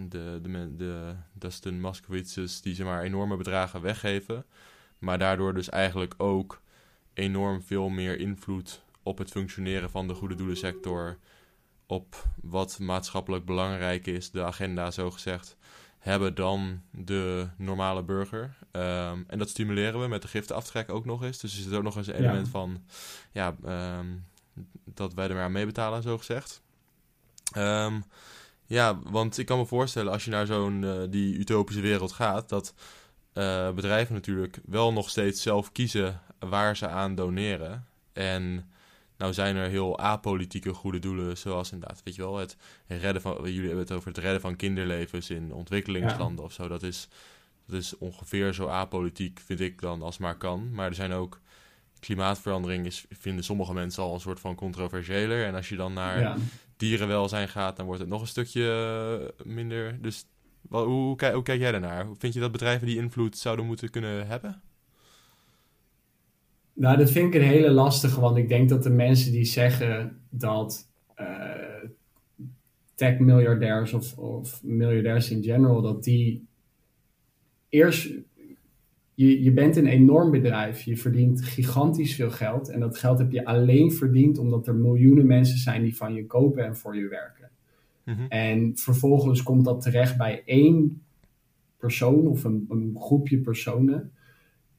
[0.09, 4.45] de, de, de Dustin Moskowitzes die zeg maar enorme bedragen weggeven,
[4.99, 6.63] maar daardoor dus eigenlijk ook
[7.13, 11.19] enorm veel meer invloed op het functioneren van de goede doelensector,
[11.87, 15.57] op wat maatschappelijk belangrijk is, de agenda zo gezegd,
[16.05, 18.55] hebben dan de normale burger.
[18.71, 21.39] Ehm, en dat stimuleren we met de giftenaftrek ook nog eens.
[21.39, 22.21] Dus er zit ook nog eens een Ja.
[22.21, 22.85] element van
[23.33, 24.07] ja, ehm,
[24.85, 26.63] dat wij er maar aan meebetalen, zo gezegd.
[27.53, 28.01] Ehm,
[28.67, 32.49] ja, want ik kan me voorstellen als je naar zo'n eh, die utopische wereld gaat,
[32.49, 32.75] dat
[33.33, 37.87] eh, bedrijven natuurlijk wel nog steeds zelf kiezen waar ze aan doneren.
[38.13, 38.71] En
[39.17, 42.57] nou zijn er heel apolitieke goede doelen, zoals inderdaad, weet je wel, het
[42.87, 46.69] redden van, jullie hebben het over het redden van kinderlevens in ontwikkelingslanden of zo.
[46.69, 47.09] Dat is,
[47.67, 50.71] dat is ongeveer zo apolitiek, vind ik dan, als maar kan.
[50.73, 51.41] Maar er zijn ook,
[52.01, 55.47] klimaatverandering is, vinden sommige mensen al een soort van controversiëler.
[55.47, 56.37] En als je dan naar ja.
[56.77, 60.03] dierenwelzijn gaat, dan wordt het nog een stukje eh, minder.
[60.03, 60.25] Dus
[60.61, 62.07] wel, hoe, hoe, kijk, hoe kijk jij daarnaar?
[62.19, 64.63] Vind je dat bedrijven die invloed zouden moeten kunnen hebben?
[66.75, 70.21] Nou, dat vind ik een hele lastige, want ik denk dat de mensen die zeggen
[70.29, 71.89] dat eh,
[72.95, 76.47] tech-miljardairs of, of miljardairs in general, dat die
[77.69, 78.11] eerst
[79.15, 80.83] je, je bent een enorm bedrijf.
[80.83, 82.69] Je verdient gigantisch veel geld.
[82.69, 86.27] En dat geld heb je alleen verdiend omdat er miljoenen mensen zijn die van je
[86.27, 87.51] kopen en voor je werken.
[88.05, 88.27] Mhm.
[88.29, 91.03] En vervolgens komt dat terecht bij één
[91.77, 94.13] persoon of een, een groepje personen.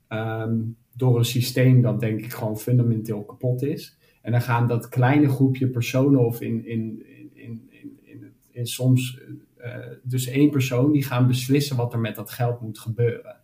[0.07, 0.59] ehm,
[0.97, 3.97] door een systeem dat denk ik gewoon fundamenteel kapot is.
[4.21, 7.69] En dan gaan dat kleine groepje personen of in, in, in,
[8.03, 9.19] in, in, soms
[9.57, 9.71] eh,
[10.03, 13.37] dus één persoon die gaan beslissen wat er met dat geld moet gebeuren.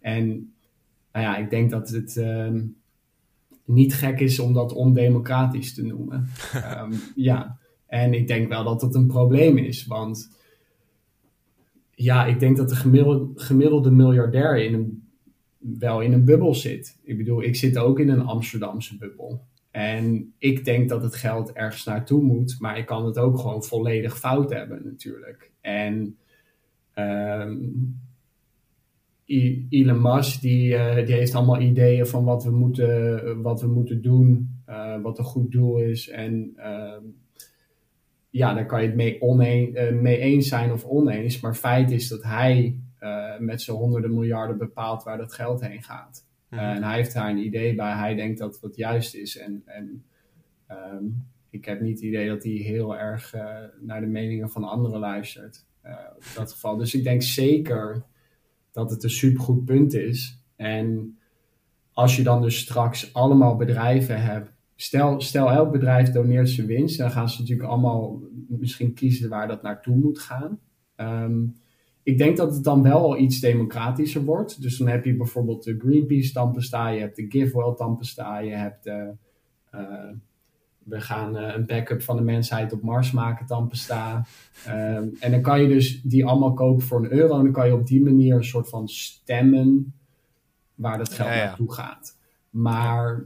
[0.00, 0.54] En
[1.12, 2.66] nou ja, ik denk dat het ehm,
[3.64, 6.28] niet gek is om dat ondemocratisch te noemen.
[6.52, 10.38] Ehm, ja, en ik denk wel dat dat een probleem is, want
[11.94, 15.09] ja, ik denk dat de gemiddelde, gemiddelde miljardair in een,
[15.60, 16.98] wel in een bubbel zit.
[17.02, 19.40] Ik bedoel, ik zit ook in een Amsterdamse bubbel.
[19.70, 23.64] En ik denk dat het geld ergens naartoe moet, maar ik kan het ook gewoon
[23.64, 25.50] volledig fout hebben natuurlijk.
[25.60, 26.16] En
[29.26, 33.66] I- Elon Musk die, eh, die heeft allemaal ideeën van wat we moeten, wat we
[33.66, 36.08] moeten doen, eh, wat een goed doel is.
[36.08, 37.02] En ehm,
[38.30, 41.40] ja, daar kan je het mee, oneen, eh, mee eens zijn of oneens.
[41.40, 42.76] Maar feit is dat hij
[43.44, 46.26] met zijn honderden miljarden bepaalt waar dat geld heen gaat.
[46.48, 46.60] Mhm.
[46.60, 47.92] Uh, en hij heeft daar een idee bij.
[47.92, 49.38] Hij denkt dat het juist is.
[49.38, 50.04] En, en
[50.66, 51.04] ehm,
[51.50, 55.00] ik heb niet het idee dat hij heel erg eh, naar de meningen van anderen
[55.00, 55.64] luistert.
[55.80, 56.76] eh, in dat geval.
[56.76, 58.04] Dus ik denk zeker
[58.72, 60.42] dat het een supergoed punt is.
[60.56, 61.18] En
[61.92, 64.52] als je dan dus straks allemaal bedrijven hebt.
[64.76, 66.98] Stel, stel elk bedrijf doneert zijn winst.
[66.98, 70.58] Dan gaan ze natuurlijk allemaal misschien kiezen waar dat naartoe moet gaan.
[70.96, 71.46] Ehm,
[72.02, 74.62] ik denk dat het dan wel al iets democratischer wordt.
[74.62, 78.84] Dus dan heb je bijvoorbeeld de Greenpeace tandpasta, je hebt de GiveWell tandpasta, je hebt
[78.84, 79.12] de,
[79.70, 80.10] eh,
[80.78, 84.26] we gaan eh, een backup van de mensheid op Mars maken tandpasta.
[84.66, 87.66] Ehm, en dan kan je dus die allemaal kopen voor een euro en dan kan
[87.66, 89.94] je op die manier een soort van stemmen
[90.74, 91.44] waar dat geld Ja, ja.
[91.44, 92.18] naartoe gaat.
[92.50, 93.24] Maar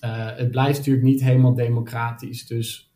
[0.00, 2.46] eh, het blijft natuurlijk niet helemaal democratisch.
[2.46, 2.91] Dus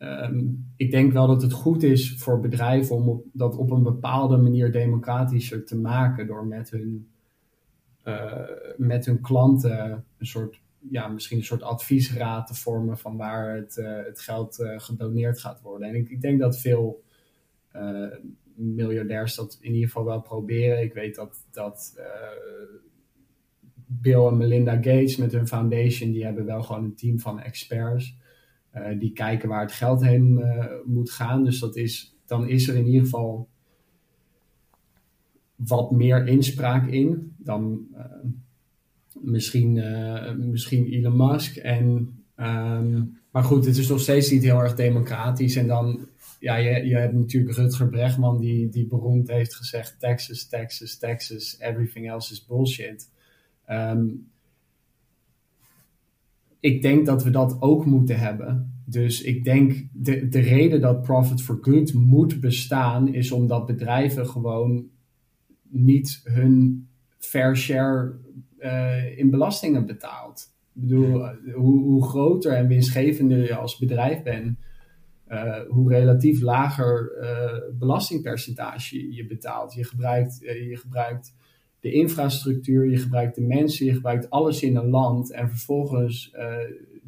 [0.00, 0.44] Ehm,
[0.76, 4.72] ik denk wel dat het goed is voor bedrijven om dat op een bepaalde manier
[4.72, 7.08] democratischer te maken door met hun,
[8.02, 13.56] eh, met hun klanten een soort, ja, misschien een soort adviesraad te vormen van waar
[13.56, 15.88] het, eh, het geld eh, gedoneerd gaat worden.
[15.88, 17.02] En ik, ik denk dat veel
[18.54, 20.82] miljardairs dat in ieder geval wel proberen.
[20.82, 22.00] Ik weet dat, dat
[23.86, 28.18] Bill en Melinda Gates met hun foundation, die hebben wel gewoon een team van experts.
[28.76, 31.44] Uh, die kijken waar het geld heen uh, moet gaan.
[31.44, 33.48] Dus dat is, dan is er in ieder geval
[35.56, 38.04] wat meer inspraak in dan uh,
[39.12, 39.72] misschien,
[40.50, 41.56] misschien Elon Musk.
[41.56, 41.86] En,
[42.36, 45.56] um, maar goed, het is nog steeds niet heel erg democratisch.
[45.56, 46.08] En dan,
[46.38, 51.56] ja, je, je hebt natuurlijk Rutger Bregman die, die beroemd heeft gezegd: Texas, Texas, Texas,
[51.58, 53.08] everything else is bullshit.
[53.70, 54.29] Um,
[56.60, 58.82] ik denk dat we dat ook moeten hebben.
[58.84, 64.26] Dus ik denk de, de reden dat Profit for Good moet bestaan, is omdat bedrijven
[64.26, 64.88] gewoon
[65.68, 66.88] niet hun
[67.18, 68.18] fair share
[68.58, 70.48] uh, in belastingen betaalt.
[70.74, 74.58] Ik bedoel, hoe, hoe groter en winstgevender je als bedrijf bent,
[75.28, 79.74] uh, hoe relatief lager uh, belastingpercentage je betaalt.
[79.74, 81.34] Je gebruikt, je gebruikt
[81.80, 86.56] de infrastructuur, je gebruikt de mensen, je gebruikt alles in een land en vervolgens uh,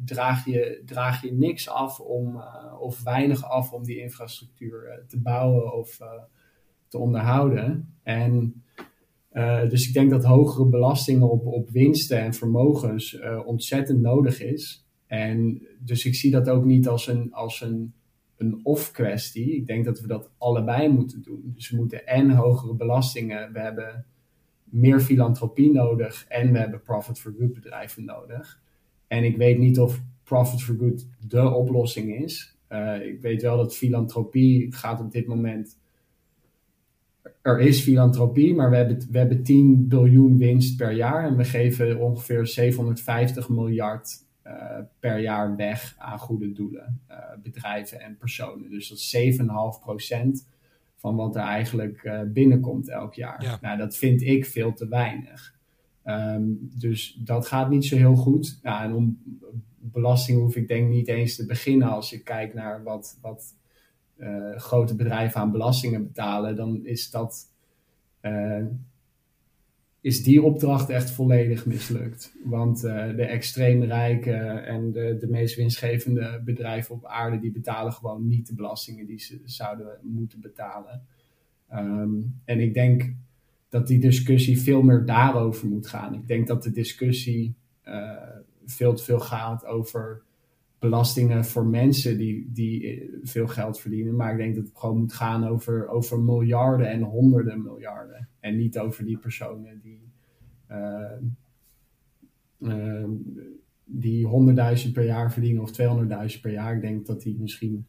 [0.05, 5.07] draag, je, draag je niks af om, uh, of weinig af om die infrastructuur uh,
[5.07, 5.99] te bouwen of
[6.87, 7.95] te onderhouden.
[8.03, 8.63] En
[9.69, 14.85] dus ik denk dat hogere belastingen op, op winsten en vermogens ontzettend nodig is.
[15.07, 17.93] En dus ik zie dat ook niet als een, als een,
[18.37, 19.55] een of-kwestie.
[19.55, 21.51] Ik denk dat we dat allebei moeten doen.
[21.55, 24.05] Dus we moeten en hogere belastingen, we hebben
[24.73, 28.61] meer filantropie nodig en we hebben profit for good bedrijven nodig.
[29.07, 32.57] En ik weet niet of profit for good de oplossing is.
[32.69, 35.77] Uh, ik weet wel dat filantropie gaat op dit moment.
[37.41, 41.43] Er is filantropie, maar we hebben, we hebben 10 biljoen winst per jaar en we
[41.43, 48.69] geven ongeveer 750 miljard uh, per jaar weg aan goede doelen, uh, bedrijven en personen.
[48.69, 49.45] Dus dat is 7,5
[49.81, 50.47] procent
[51.03, 53.43] van wat er eigenlijk uh, binnenkomt elk jaar.
[53.43, 53.57] Ja.
[53.61, 55.55] Nou, dat vind ik veel te weinig.
[56.05, 58.59] Um, dus dat gaat niet zo heel goed.
[58.61, 59.19] Nou, en om
[59.79, 63.55] belasting hoef ik denk niet eens te beginnen als ik kijk naar wat, wat
[64.17, 66.55] uh, grote bedrijven aan belastingen betalen.
[66.55, 67.51] Dan is dat
[68.21, 68.65] uh,
[70.03, 72.33] is die opdracht echt volledig mislukt.
[72.43, 74.33] Want de extreem rijke
[74.65, 79.19] en de, de meest winstgevende bedrijven op aarde, die betalen gewoon niet de belastingen die
[79.19, 81.01] ze zouden moeten betalen.
[81.73, 83.13] Um, en ik denk
[83.69, 86.13] dat die discussie veel meer daarover moet gaan.
[86.13, 87.55] Ik denk dat de discussie
[88.65, 90.21] veel te veel gaat over
[90.83, 94.15] belastingen voor mensen die, die veel geld verdienen.
[94.15, 98.27] Maar ik denk dat het gewoon moet gaan over, over miljarden en honderden miljarden.
[98.39, 100.11] En niet over die personen die,
[100.71, 101.17] uh,
[103.85, 104.27] die
[104.85, 105.71] 100.000 per jaar verdienen of
[106.35, 106.75] 200.000 per jaar.
[106.75, 107.85] Ik denk dat die misschien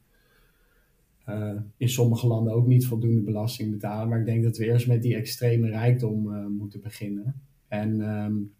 [1.76, 4.08] in sommige landen ook niet voldoende belasting betalen.
[4.08, 7.34] Maar ik denk dat we eerst met die extreme rijkdom moeten beginnen.
[7.68, 8.52] En um,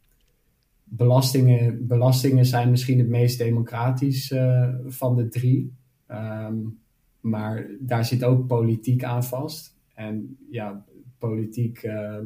[0.97, 5.73] belastingen, belastingen zijn misschien het meest democratisch uh, van de drie.
[6.11, 6.79] Um,
[7.21, 9.77] maar daar zit ook politiek aan vast.
[9.95, 10.85] En ja,
[11.19, 12.19] politiek uh,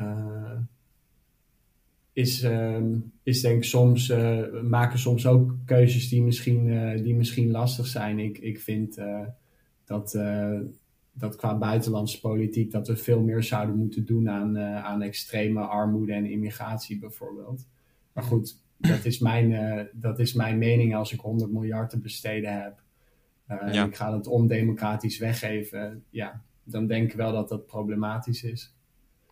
[0.00, 0.58] uh,
[2.12, 2.46] is,
[3.22, 4.12] is denk ik soms,
[4.62, 6.66] maken soms ook keuzes die misschien,
[7.02, 8.18] die misschien lastig zijn.
[8.18, 8.98] Ik, ik vind
[9.84, 10.18] dat
[11.18, 15.60] dat qua buitenlandse politiek dat we veel meer zouden moeten doen aan, uh, aan extreme
[15.60, 17.66] armoede en immigratie bijvoorbeeld.
[18.12, 21.98] Maar goed, dat is mijn, uh, dat is mijn mening als ik 100 miljard te
[21.98, 22.82] besteden heb.
[23.48, 23.82] Uh, ja.
[23.82, 26.04] en ik ga het ondemocratisch weggeven.
[26.10, 28.74] Ja, dan denk ik wel dat dat problematisch is.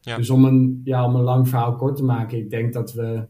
[0.01, 0.16] Ja.
[0.16, 3.27] Dus om een, ja, om een lang verhaal kort te maken, ik denk dat we,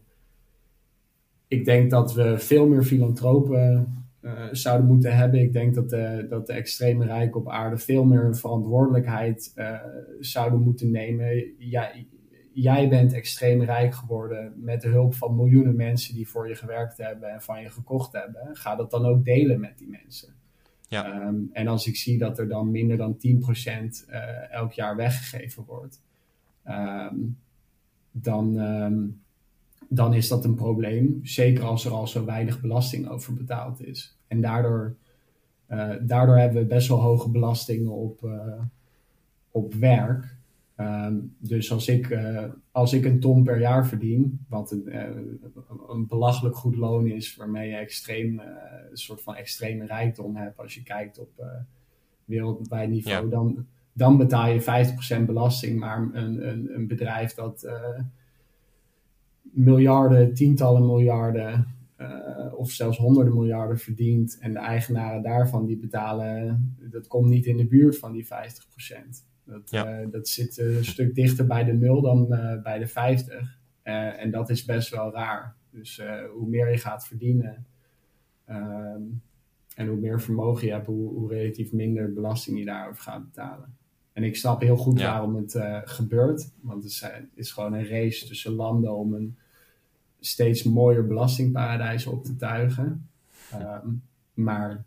[1.47, 5.39] ik denk dat we veel meer filantropen uh, zouden moeten hebben.
[5.39, 9.79] Ik denk dat de, dat de extreme rijken op aarde veel meer verantwoordelijkheid uh,
[10.19, 11.53] zouden moeten nemen.
[11.57, 12.07] Jij,
[12.53, 16.97] jij bent extreem rijk geworden met de hulp van miljoenen mensen die voor je gewerkt
[16.97, 18.55] hebben en van je gekocht hebben.
[18.55, 20.33] Ga dat dan ook delen met die mensen.
[20.87, 21.27] Ja.
[21.27, 23.19] Um, en als ik zie dat er dan minder dan 10%
[24.09, 26.01] uh, elk jaar weggegeven wordt,
[26.67, 27.37] um,
[28.11, 28.57] dan.
[28.57, 29.23] Um,
[29.89, 31.19] dan is dat een probleem.
[31.23, 34.14] Zeker als er al zo weinig belasting over betaald is.
[34.27, 34.95] En daardoor,
[35.69, 38.61] uh, daardoor hebben we best wel hoge belastingen op, uh,
[39.51, 40.35] op werk.
[40.77, 44.89] Um, dus als ik, uh, als ik een ton per jaar verdien, wat een,
[45.89, 48.39] een belachelijk goed loon is, waarmee je extreem,
[48.89, 51.45] een soort van extreme rijkdom hebt als je kijkt op
[52.25, 53.29] wereldwijd niveau, ja.
[53.29, 54.61] dan, dan betaal je
[55.21, 55.79] 50% belasting.
[55.79, 57.67] Maar een, een, een bedrijf dat
[59.41, 61.67] miljarden, tientallen miljarden
[62.55, 64.37] of zelfs honderden miljarden verdient.
[64.39, 68.29] En de eigenaren daarvan die betalen, dat komt niet in de buurt van die 50%.
[69.43, 70.01] Dat, ja.
[70.01, 73.59] uh, dat zit een stuk dichter bij de nul dan uh, bij de 50.
[73.83, 75.55] en dat is best wel raar.
[75.71, 76.01] Dus
[76.33, 77.65] hoe meer je gaat verdienen
[78.45, 79.01] ehm,
[79.75, 83.77] en hoe meer vermogen je hebt, hoe, hoe, relatief minder belasting je daarover gaat betalen.
[84.13, 85.11] En ik snap heel goed ja.
[85.11, 85.59] waarom het
[85.89, 86.51] gebeurt.
[86.61, 89.37] Want het is, het is gewoon een race tussen landen om een
[90.25, 93.09] steeds mooier belastingparadijzen op te tuigen.
[93.53, 94.01] Um,
[94.33, 94.83] maar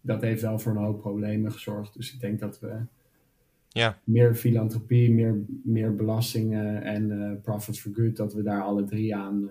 [0.00, 1.94] dat heeft wel voor een hoop problemen gezorgd.
[1.94, 2.78] Dus ik denk dat we
[3.68, 3.98] ja.
[4.04, 9.16] meer filantropie, meer, meer belastingen en uh, profits for good, dat we daar alle drie
[9.16, 9.50] aan uh,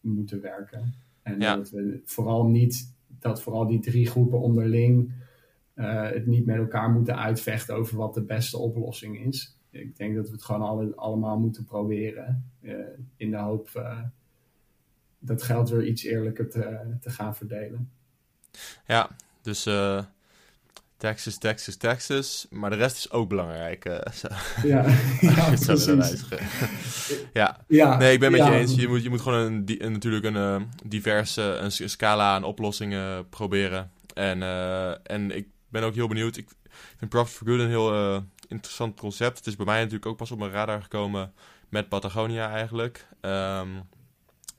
[0.00, 0.94] moeten werken.
[1.22, 1.56] En ja.
[1.56, 5.12] dat we vooral niet, dat vooral die drie groepen onderling
[5.74, 9.56] uh, het niet met elkaar moeten uitvechten over wat de beste oplossing is.
[9.70, 12.44] Ik denk dat we het gewoon alle, allemaal moeten proberen
[13.16, 13.70] in de hoop
[15.22, 17.90] dat geld weer iets eerlijker te, te gaan verdelen.
[18.86, 19.10] Ja,
[19.42, 20.02] dus uh,
[20.96, 22.46] Texas, Texas, Texas.
[22.50, 23.84] Maar de rest is ook belangrijk.
[23.84, 24.28] Uh, zo.
[24.62, 24.84] Ja,
[25.20, 25.96] ja zo
[27.32, 27.64] ja.
[27.68, 28.50] ja, nee, ik ben met ja.
[28.50, 28.74] je eens.
[28.74, 33.28] Je moet, je moet gewoon een, een natuurlijk een uh, diverse een scala aan oplossingen
[33.28, 33.90] proberen.
[34.14, 34.42] En,
[35.02, 36.36] en ik ben ook heel benieuwd.
[36.36, 36.48] Ik
[36.96, 39.38] vind Profit for Good een heel interessant concept.
[39.38, 41.32] Het is bij mij natuurlijk ook pas op mijn radar gekomen
[41.68, 43.06] met Patagonia eigenlijk.
[43.20, 43.82] Um,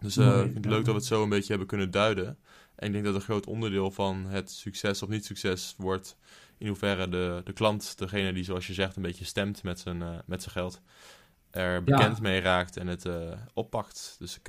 [0.03, 2.37] dus uh, ik vind het leuk dat we het zo een beetje hebben kunnen duiden.
[2.75, 6.17] En ik denk dat een groot onderdeel van het succes of niet succes wordt
[6.57, 9.97] in hoeverre de, de klant, degene die zoals je zegt een beetje stemt met zijn,
[9.97, 10.81] uh, met zijn geld,
[11.51, 12.21] er bekend ja.
[12.21, 14.15] mee raakt en het uh, oppakt.
[14.19, 14.47] Dus ik,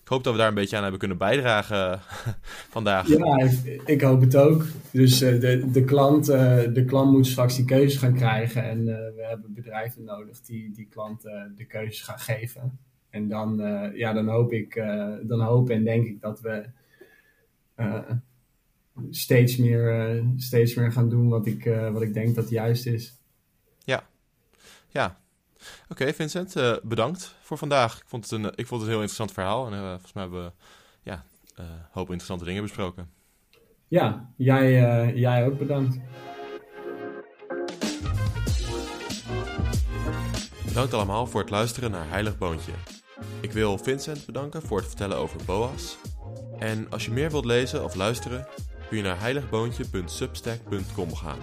[0.00, 2.00] ik hoop dat we daar een beetje aan hebben kunnen bijdragen
[2.76, 3.08] vandaag.
[3.08, 4.64] Ja, ik, ik, hoop het ook.
[4.90, 9.54] Dus de, de, klant, de klant moet straks die keuze gaan krijgen en we hebben
[9.54, 11.22] bedrijven nodig die die klant
[11.56, 12.78] de keuze gaan geven.
[13.16, 16.64] En dan, uh, ja, dan, hoop ik, uh, dan hoop en denk ik dat we
[17.76, 18.10] uh,
[19.10, 23.20] steeds, meer, steeds meer gaan doen wat ik, wat ik denk dat juist is.
[23.84, 24.06] Ja,
[24.88, 25.20] ja.
[25.82, 27.98] Oké, okay, Vincent, bedankt voor vandaag.
[27.98, 29.66] Ik vond, het een, ik vond het een heel interessant verhaal.
[29.66, 30.52] En volgens mij hebben we
[31.02, 31.24] ja,
[31.54, 33.10] een hoop interessante dingen besproken.
[33.88, 35.98] Ja, jij, jij ook bedankt.
[40.64, 42.95] Bedankt allemaal voor het luisteren naar Heilig Boontje.
[43.40, 45.98] Ik wil Vincent bedanken voor het vertellen over Boas.
[46.58, 48.48] En als je meer wilt lezen of luisteren,
[48.88, 51.38] kun je naar heiligboontje.substack.com gaan.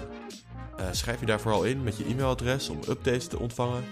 [0.79, 3.83] Uh, schrijf je daar vooral in met je e-mailadres om updates te ontvangen.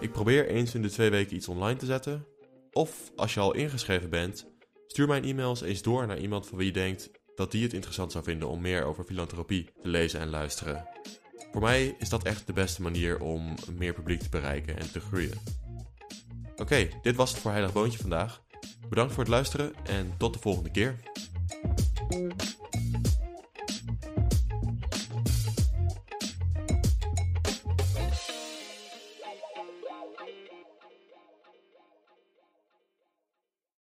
[0.00, 2.26] Ik probeer eens in de twee weken iets online te zetten.
[2.72, 4.46] Of als je al ingeschreven bent,
[4.86, 8.12] stuur mijn e-mails eens door naar iemand van wie je denkt dat die het interessant
[8.12, 10.88] zou vinden om meer over filantropie te lezen en luisteren.
[11.52, 15.00] Voor mij is dat echt de beste manier om meer publiek te bereiken en te
[15.00, 15.61] groeien.
[16.62, 18.42] Oké, dit was het voor Heilig Boontje vandaag.
[18.88, 20.96] Bedankt voor het luisteren en tot de volgende keer.